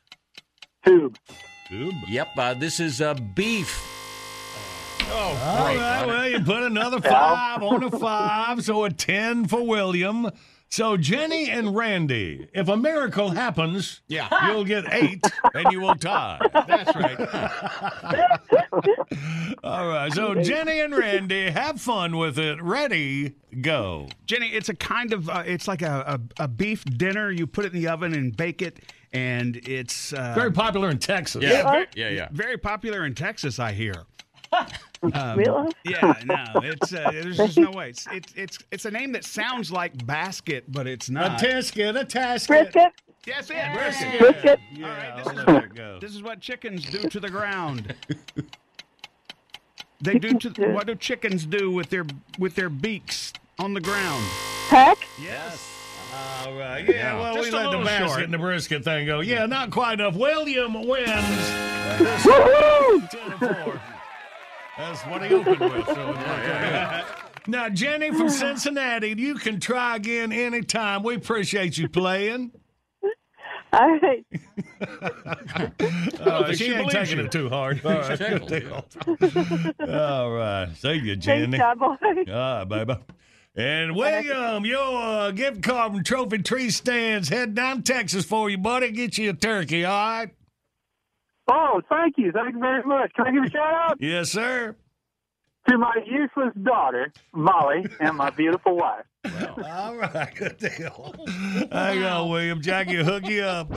[0.85, 1.17] Tube.
[1.69, 1.95] Tube.
[2.09, 2.29] Yep.
[2.37, 3.81] Uh, this is uh, beef.
[5.13, 9.63] Oh, All right, well, you put another five on a five, so a 10 for
[9.67, 10.29] William.
[10.73, 14.29] So, Jenny and Randy, if a miracle happens, Yeah.
[14.49, 15.21] you'll get eight
[15.53, 16.39] and you will tie.
[16.53, 17.19] That's right.
[19.65, 22.63] All right, so Jenny and Randy, have fun with it.
[22.63, 24.07] Ready, go.
[24.27, 27.33] Jenny, it's a kind of uh, it's like a, a, a beef dinner.
[27.33, 28.79] You put it in the oven and bake it,
[29.13, 31.43] and it's uh, Very popular in Texas.
[31.43, 31.69] Yeah.
[31.69, 32.29] very, Yeah, yeah.
[32.31, 33.59] very popular in Texas.
[33.59, 33.95] I hear.
[35.15, 35.73] Um, Really?
[35.87, 37.89] Yeah, no, it's uh, there's just no way.
[37.89, 41.43] It's, it's it's it's a name that sounds like basket, but it's not.
[41.43, 42.71] A tisket, a tasket.
[42.71, 42.93] Brisket.
[43.27, 44.19] Yes, it brisket.
[44.21, 44.61] Brisket.
[44.77, 46.01] All right, this is, There it goes.
[46.03, 47.95] this is what chickens do to the ground.
[50.03, 52.05] They do to what do chickens do with their
[52.39, 54.23] with their beaks on the ground?
[54.69, 54.99] Peck.
[55.19, 55.67] Yes.
[56.45, 56.87] All right.
[56.87, 57.21] Yeah, Yeah.
[57.21, 58.23] well, Just we let the basket short.
[58.25, 59.21] and the brisket thing go.
[59.21, 60.15] Yeah, not quite enough.
[60.15, 61.51] William wins.
[62.27, 63.81] Woo-hoo!
[64.77, 64.97] 10 to 4.
[64.97, 65.87] That's what he opened with.
[65.87, 67.05] So it worked out.
[67.47, 71.03] Now, Jenny from Cincinnati, you can try again anytime.
[71.03, 72.53] We appreciate you playing.
[73.73, 74.27] All right.
[76.21, 77.25] Uh, she she ain't believes taking you.
[77.25, 77.85] it too hard.
[77.85, 78.19] All right.
[78.19, 78.85] Good deal.
[79.89, 80.69] All right.
[80.77, 81.57] See you, Jenny.
[81.57, 81.87] John Boy.
[82.03, 82.95] All right, baby.
[83.57, 88.49] And William, your uh, gift card from Trophy Tree Stands heading down to Texas for
[88.51, 88.91] you, buddy.
[88.91, 90.31] Get you a turkey, all right?
[91.53, 92.31] Oh, thank you.
[92.33, 93.13] Thank you very much.
[93.15, 94.77] Can I give a shout out Yes, sir.
[95.69, 99.05] to my useless daughter, Molly, and my beautiful wife?
[99.65, 101.15] All right, good deal.
[101.73, 102.61] Hang on, William.
[102.63, 103.69] Jackie hook you up.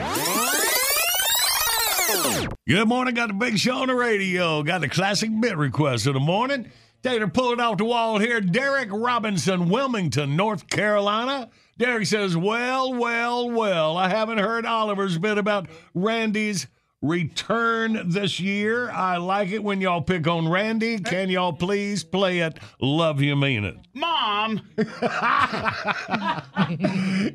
[2.67, 3.13] Good morning.
[3.15, 4.63] Got the big show on the radio.
[4.63, 6.71] Got the classic bit request of the morning.
[7.01, 8.39] Taylor, pull it off the wall here.
[8.39, 11.49] Derek Robinson, Wilmington, North Carolina.
[11.77, 16.67] Derek says, Well, well, well, I haven't heard Oliver's bit about Randy's
[17.03, 18.89] return this year.
[18.89, 20.97] I like it when y'all pick on Randy.
[20.97, 22.57] Can y'all please play it?
[22.81, 23.77] Love you, mean it.
[23.93, 24.61] Mom.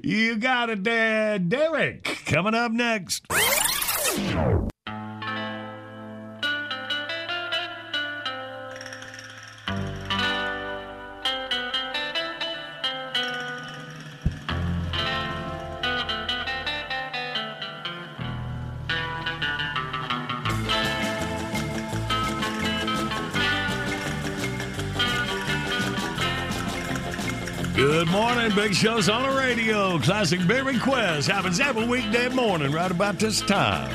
[0.02, 1.48] you got it, Dad.
[1.48, 3.26] Derek, coming up next.
[27.98, 28.54] Good morning.
[28.54, 29.98] Big Show's on the radio.
[29.98, 33.90] Classic Big Request happens every weekday morning right about this time.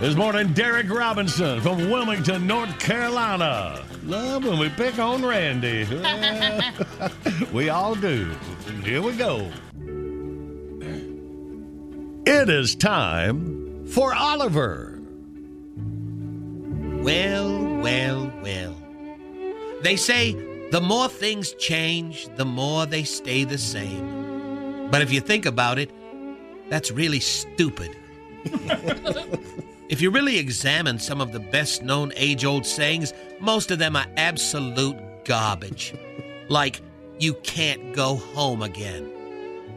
[0.00, 3.84] This morning, Derek Robinson from Wilmington, North Carolina.
[4.04, 5.86] Love when we pick on Randy.
[7.52, 8.34] We all do.
[8.82, 9.50] Here we go.
[12.24, 14.98] It is time for Oliver.
[17.02, 18.74] Well, well, well.
[19.82, 24.90] They say the more things change, the more they stay the same.
[24.90, 25.88] But if you think about it,
[26.68, 27.96] that's really stupid.
[29.88, 33.94] if you really examine some of the best known age old sayings, most of them
[33.94, 35.94] are absolute garbage.
[36.48, 36.80] Like,
[37.20, 39.08] you can't go home again.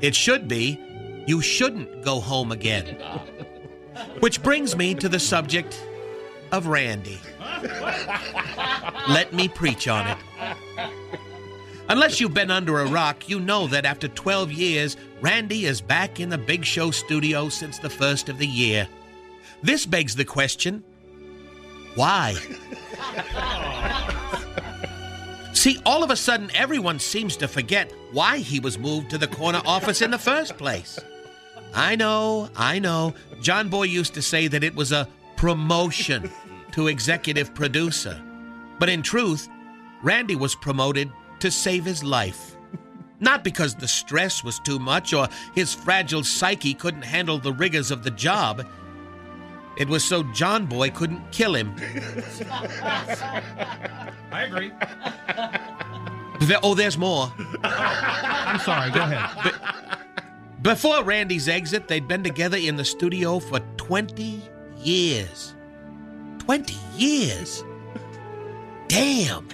[0.01, 0.79] It should be,
[1.27, 2.97] you shouldn't go home again.
[4.19, 5.79] Which brings me to the subject
[6.51, 7.19] of Randy.
[9.09, 10.17] Let me preach on it.
[11.89, 16.19] Unless you've been under a rock, you know that after 12 years, Randy is back
[16.19, 18.87] in the Big Show studio since the first of the year.
[19.63, 20.83] This begs the question
[21.95, 22.35] why?
[25.53, 29.27] See, all of a sudden, everyone seems to forget why he was moved to the
[29.27, 30.99] corner office in the first place.
[31.73, 33.15] I know, I know.
[33.41, 35.07] John Boy used to say that it was a
[35.37, 36.29] promotion
[36.77, 38.21] to executive producer.
[38.77, 39.49] But in truth,
[40.03, 42.55] Randy was promoted to save his life.
[43.19, 47.89] Not because the stress was too much or his fragile psyche couldn't handle the rigors
[47.89, 48.63] of the job.
[49.79, 51.73] It was so John Boy couldn't kill him.
[54.31, 54.71] I agree.
[56.41, 57.33] There- oh, there's more.
[57.63, 58.91] I'm sorry.
[58.91, 59.55] Go ahead.
[60.61, 64.43] Before Randy's exit, they'd been together in the studio for 20
[64.77, 65.55] years.
[66.47, 67.61] 20 years?
[68.87, 69.49] Damn.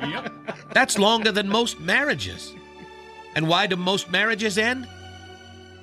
[0.00, 0.32] yep.
[0.72, 2.52] That's longer than most marriages.
[3.36, 4.88] And why do most marriages end?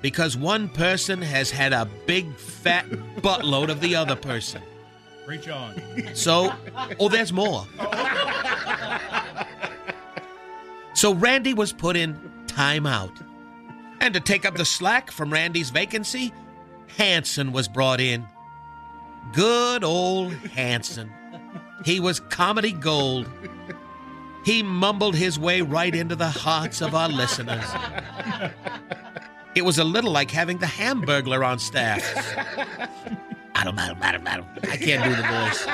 [0.01, 2.89] Because one person has had a big fat
[3.21, 4.61] buttload of the other person.
[5.25, 5.81] Reach on.
[6.13, 6.51] So,
[6.99, 7.65] oh, there's more.
[10.93, 12.15] So Randy was put in
[12.47, 13.25] timeout.
[14.01, 16.33] And to take up the slack from Randy's vacancy,
[16.97, 18.27] Hanson was brought in.
[19.31, 21.11] Good old Hanson.
[21.85, 23.27] He was comedy gold.
[24.45, 27.65] He mumbled his way right into the hearts of our listeners.
[29.55, 32.01] It was a little like having the Hamburglar on staff.
[33.55, 34.45] Madam, madam, madam, madam.
[34.63, 35.67] I can't do the voice.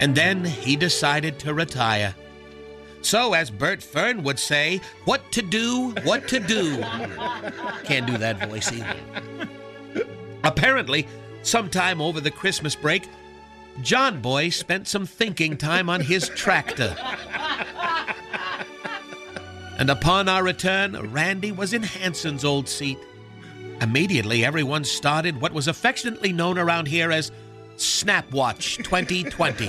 [0.00, 2.14] And then he decided to retire.
[3.00, 6.78] So, as Bert Fern would say, what to do, what to do.
[7.84, 8.96] Can't do that voice either.
[10.44, 11.06] Apparently,
[11.42, 13.08] sometime over the Christmas break,
[13.80, 16.96] John Boy spent some thinking time on his tractor.
[19.78, 22.98] And upon our return, Randy was in Hanson's old seat.
[23.80, 27.32] Immediately, everyone started what was affectionately known around here as
[27.76, 29.66] Snapwatch 2020.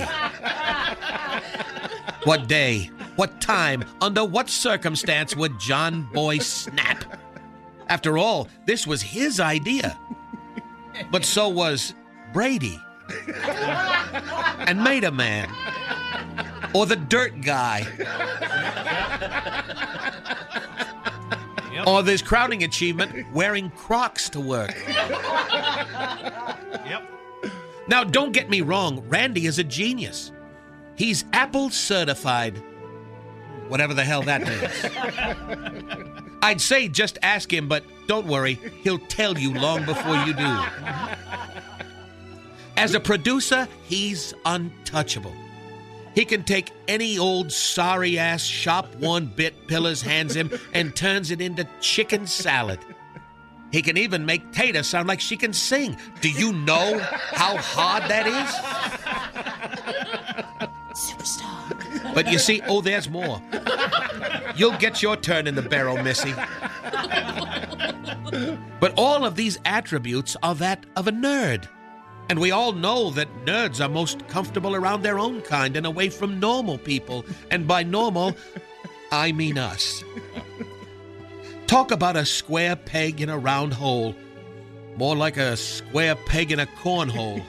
[2.24, 7.18] what day, what time, under what circumstance would John Boy snap?
[7.88, 9.98] After all, this was his idea.
[11.10, 11.94] But so was
[12.32, 12.78] Brady
[14.66, 15.48] and Made a Man
[16.74, 17.86] or the Dirt Guy.
[21.86, 24.74] Or this crowning achievement, wearing Crocs to work.
[26.86, 27.10] Yep.
[27.88, 30.32] Now, don't get me wrong, Randy is a genius.
[30.96, 32.62] He's Apple certified.
[33.68, 36.20] Whatever the hell that means.
[36.44, 40.58] I'd say just ask him, but don't worry, he'll tell you long before you do.
[42.76, 45.32] As a producer, he's untouchable.
[46.14, 51.30] He can take any old sorry ass shop one bit Pillars hands him and turns
[51.30, 52.78] it into chicken salad.
[53.72, 55.96] He can even make Tater sound like she can sing.
[56.20, 58.50] Do you know how hard that is?
[60.94, 61.53] Superstar.
[62.14, 63.40] But you see, oh, there's more.
[64.56, 66.34] You'll get your turn in the barrel, Missy.
[68.80, 71.68] But all of these attributes are that of a nerd.
[72.28, 76.08] And we all know that nerds are most comfortable around their own kind and away
[76.08, 77.24] from normal people.
[77.50, 78.34] And by normal,
[79.12, 80.02] I mean us.
[81.66, 84.14] Talk about a square peg in a round hole.
[84.96, 87.42] More like a square peg in a cornhole.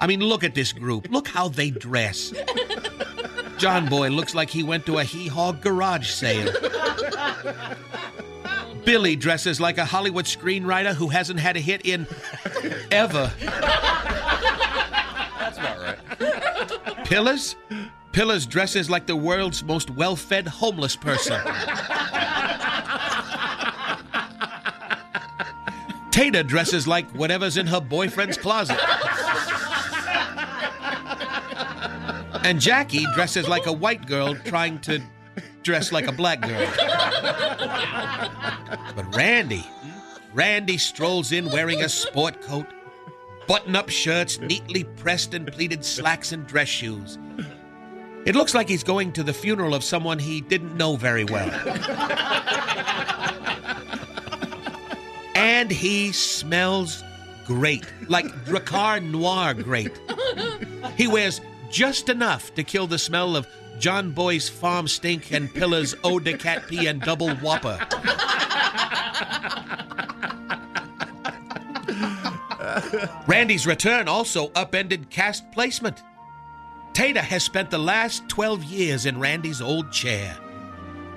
[0.00, 1.08] I mean, look at this group.
[1.10, 2.32] Look how they dress.
[3.62, 6.52] John Boy looks like he went to a hee haw garage sale.
[8.84, 12.08] Billy dresses like a Hollywood screenwriter who hasn't had a hit in
[12.90, 13.30] ever.
[15.38, 17.04] That's about right.
[17.04, 17.54] Pillars?
[18.10, 21.40] Pillars dresses like the world's most well fed homeless person.
[26.10, 28.80] Tater dresses like whatever's in her boyfriend's closet.
[32.44, 35.00] And Jackie dresses like a white girl trying to
[35.62, 36.66] dress like a black girl.
[38.96, 39.64] But Randy,
[40.34, 42.66] Randy strolls in wearing a sport coat,
[43.46, 47.18] button up shirts, neatly pressed and pleated slacks, and dress shoes.
[48.24, 51.50] It looks like he's going to the funeral of someone he didn't know very well.
[55.34, 57.02] and he smells
[57.46, 59.98] great, like Drakkar Noir great.
[60.96, 61.40] He wears
[61.72, 66.36] just enough to kill the smell of John Boy's farm stink and Pillar's eau de
[66.36, 67.78] cat pee and double whopper.
[73.26, 76.02] Randy's return also upended cast placement.
[76.92, 80.36] Tater has spent the last 12 years in Randy's old chair.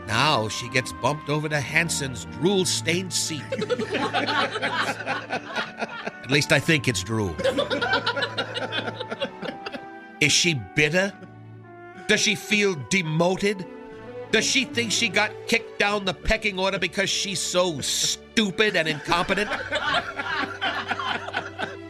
[0.07, 3.43] Now she gets bumped over to Hanson's drool stained seat.
[6.23, 7.35] At least I think it's drool.
[10.21, 11.13] Is she bitter?
[12.07, 13.65] Does she feel demoted?
[14.31, 18.87] Does she think she got kicked down the pecking order because she's so stupid and
[18.87, 19.49] incompetent?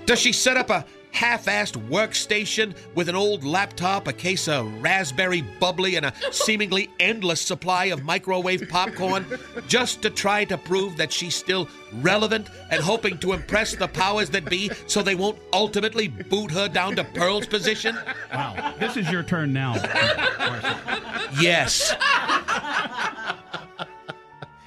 [0.06, 0.86] Does she set up a
[1.16, 6.90] half assed workstation with an old laptop, a case of raspberry bubbly, and a seemingly
[7.00, 9.26] endless supply of microwave popcorn
[9.68, 14.30] just to try to prove that she's still relevant and hoping to impress the powers
[14.30, 17.98] that be so they won't ultimately boot her down to Pearl's position?
[18.34, 18.74] Wow.
[18.78, 19.76] This is your turn now.
[21.40, 21.94] Yes.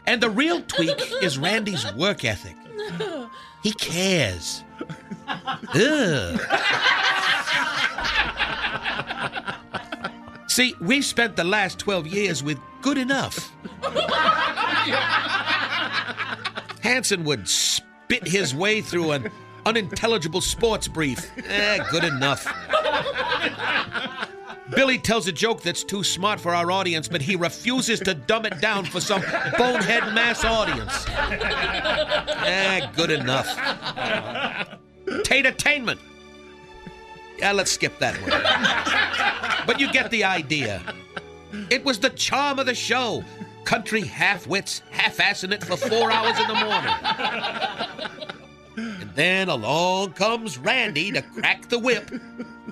[0.06, 2.56] And the real tweak is Randy's work ethic.
[3.62, 4.64] He cares.
[10.48, 13.52] See, we've spent the last 12 years with good enough.
[16.82, 19.30] Hanson would spit his way through an
[19.66, 21.30] unintelligible sports brief.
[21.47, 22.47] Eh, good enough.
[24.74, 28.45] Billy tells a joke that's too smart for our audience, but he refuses to dumb
[28.47, 29.23] it down for some
[29.57, 31.07] bonehead mass audience.
[31.09, 33.47] Eh, good enough.
[35.24, 36.01] Tate-attainment.
[37.39, 38.31] Yeah, let's skip that one.
[39.66, 40.82] But you get the idea.
[41.70, 43.24] It was the charm of the show.
[43.65, 46.95] Country half-wits half-assing it for four hours in the morning.
[48.78, 52.10] And then along comes Randy to crack the whip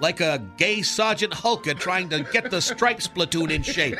[0.00, 3.98] like a gay Sergeant Hulka trying to get the Stripes platoon in shape.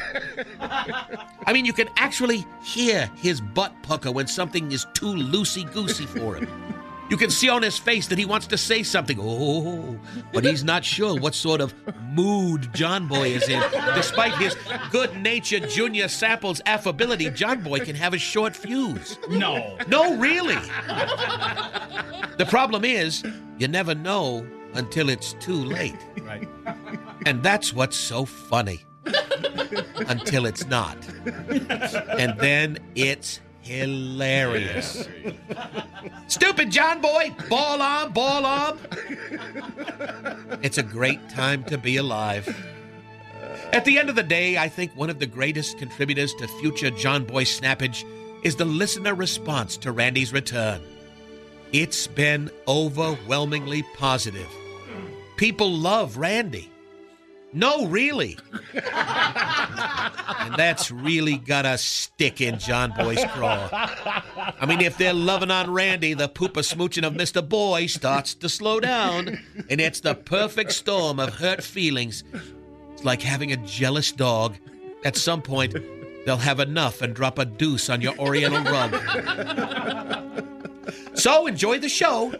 [0.60, 6.06] I mean, you can actually hear his butt pucker when something is too loosey goosey
[6.06, 6.48] for him.
[7.08, 9.18] You can see on his face that he wants to say something.
[9.20, 9.98] Oh,
[10.32, 11.72] but he's not sure what sort of
[12.12, 13.62] mood John Boy is in.
[13.94, 14.56] Despite his
[14.90, 19.18] good natured Junior Samples' affability, John Boy can have a short fuse.
[19.28, 19.78] No.
[19.88, 20.56] No, really.
[22.38, 23.22] The problem is,
[23.58, 25.96] you never know until it's too late.
[26.22, 26.48] Right.
[27.24, 28.84] And that's what's so funny.
[30.08, 30.96] until it's not.
[32.18, 35.09] And then it's hilarious.
[36.28, 38.78] Stupid John Boy, ball on, ball on.
[40.62, 42.48] It's a great time to be alive.
[43.72, 46.90] At the end of the day, I think one of the greatest contributors to future
[46.90, 48.05] John Boy snappage
[48.44, 50.80] is the listener response to Randy's return.
[51.72, 54.48] It's been overwhelmingly positive.
[55.36, 56.70] People love Randy.
[57.56, 58.38] No, really.
[58.74, 63.68] and that's really got a stick in John Boy's craw.
[63.72, 67.46] I mean, if they're loving on Randy, the pooper smooching of Mr.
[67.46, 69.38] Boy starts to slow down,
[69.70, 72.24] and it's the perfect storm of hurt feelings.
[72.92, 74.56] It's like having a jealous dog.
[75.02, 75.74] At some point,
[76.26, 78.92] they'll have enough and drop a deuce on your Oriental rug.
[81.16, 82.32] So enjoy the show.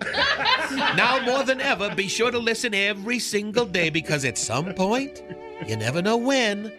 [0.71, 5.23] Now more than ever, be sure to listen every single day because at some point,
[5.67, 6.73] you never know when,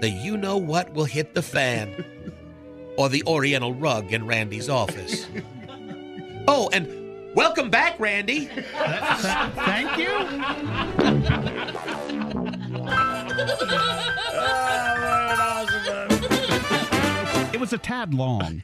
[0.00, 2.04] the you know what will hit the fan.
[2.96, 5.26] Or the Oriental rug in Randy's office.
[6.48, 8.46] Oh, and welcome back, Randy.
[8.46, 10.08] Thank you.
[17.52, 18.62] It was a tad long.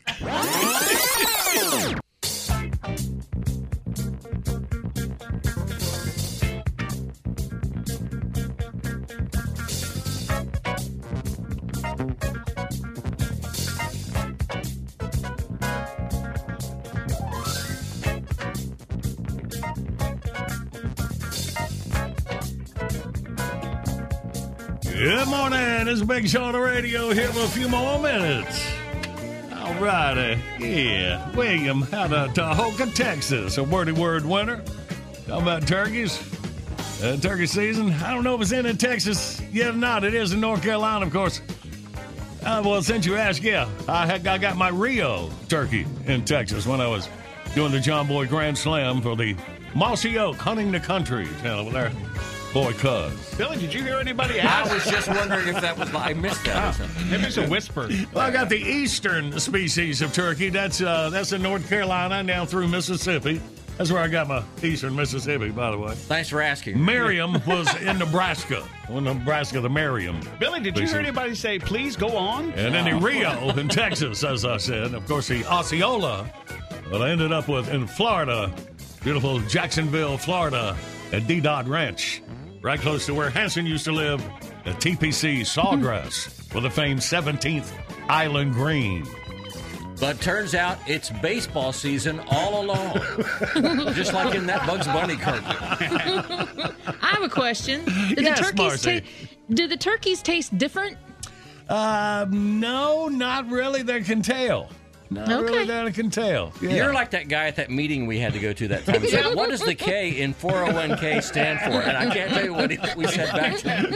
[25.05, 25.87] Good morning.
[25.87, 28.67] It's Big Show on the radio here for a few more minutes.
[29.55, 30.41] All righty.
[30.59, 31.31] Yeah.
[31.37, 33.59] William out of Tahoka, Texas.
[33.59, 34.65] A wordy word winner.
[35.27, 36.19] Talking about turkeys.
[37.03, 37.93] Uh, turkey season.
[37.93, 40.05] I don't know if it's in in Texas yet or not.
[40.05, 41.43] It is in North Carolina, of course.
[42.43, 46.67] Uh, well, since you asked, yeah, I, had, I got my Rio turkey in Texas
[46.67, 47.11] when I was
[47.55, 49.37] doing the John Boy Grand Slam for the
[49.75, 51.93] Mossy Oak Hunting the Country channel there.
[52.55, 53.35] Boy, cuz.
[53.37, 55.93] Billy, did you hear anybody I was just wondering if that was.
[55.93, 56.79] I missed that.
[56.81, 56.87] or.
[57.11, 57.89] Maybe it's a whisper.
[58.13, 60.51] Well, I got the eastern species of turkey.
[60.51, 63.41] That's uh, that's in North Carolina and down through Mississippi.
[63.77, 65.95] That's where I got my eastern Mississippi, by the way.
[65.97, 66.83] Thanks for asking.
[66.83, 68.65] Merriam was in Nebraska.
[68.89, 70.21] Well, Nebraska, the Merriam.
[70.39, 72.53] Billy, did you hear anybody say, please go on?
[72.53, 74.95] And then the Rio in Texas, as I said.
[74.95, 76.31] Of course, the Osceola.
[76.89, 78.55] Well, I ended up with in Florida,
[79.03, 80.77] beautiful Jacksonville, Florida,
[81.13, 81.41] at D.
[81.41, 82.23] Dot Ranch,
[82.65, 84.20] right close to where Hanson used to live,
[84.65, 87.70] the TPC Sawgrass, with the famed 17th
[88.09, 89.07] Island Green.
[90.01, 92.95] But turns out it's baseball season all along.
[93.95, 95.45] Just like in that Bugs Bunny cartoon.
[97.01, 97.85] I have a question.
[97.85, 97.93] Do
[98.23, 99.01] Yes, the turkeys Marcy.
[99.03, 99.07] ta-
[99.51, 100.97] do the turkeys taste different?
[101.69, 103.82] Uh, no, not really.
[103.82, 104.69] They can tell.
[105.15, 105.66] Not really Okay.
[105.66, 106.53] that I can tell.
[106.61, 106.70] Yeah.
[106.70, 109.01] You're like that guy at that meeting we had to go to that time.
[109.01, 111.81] He said, What does the K in 401k stand for?
[111.81, 113.91] And I can't tell you what he- we said back to him.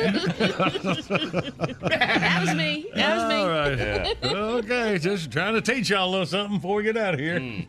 [1.88, 2.86] That was me.
[2.94, 3.34] That was me.
[3.36, 4.16] All right.
[4.64, 7.38] Okay, just trying to teach y'all a little something before we get out of here.
[7.40, 7.60] Hmm.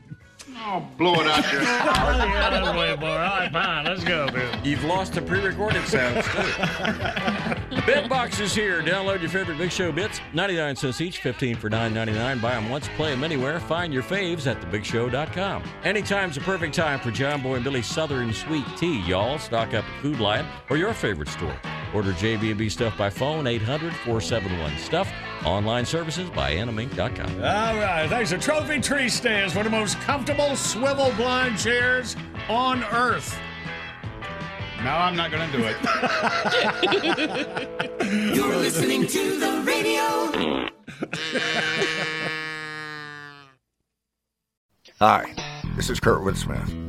[0.61, 1.61] Oh, blow it out there.
[1.61, 3.09] yeah, that's way more.
[3.09, 3.85] All right, fine.
[3.85, 4.49] Let's go, Bill.
[4.63, 6.31] You've lost the pre-recorded sounds too.
[7.89, 8.81] Bitbox is here.
[8.81, 10.19] Download your favorite Big Show bits.
[10.33, 12.41] 99 cents each, 15 for 9.99.
[12.41, 13.59] Buy them once, play them anywhere.
[13.59, 15.63] Find your faves at thebigshow.com.
[15.83, 19.39] Anytime's a perfect time for John Boy and Billy's Southern Sweet Tea, y'all.
[19.39, 21.55] Stock up at Food Lion or your favorite store.
[21.93, 25.07] Order JB&B stuff by phone 800-471-STUFF.
[25.45, 27.35] Online services by animink.com.
[27.35, 28.07] All right.
[28.09, 32.15] Thanks to Trophy Tree Stands for the most comfortable swivel blind chairs
[32.49, 33.37] on earth.
[34.83, 35.75] No, I'm not going to do it.
[38.35, 40.69] You're listening to the radio.
[44.99, 45.33] Hi,
[45.75, 46.88] this is Kurtwood Smith.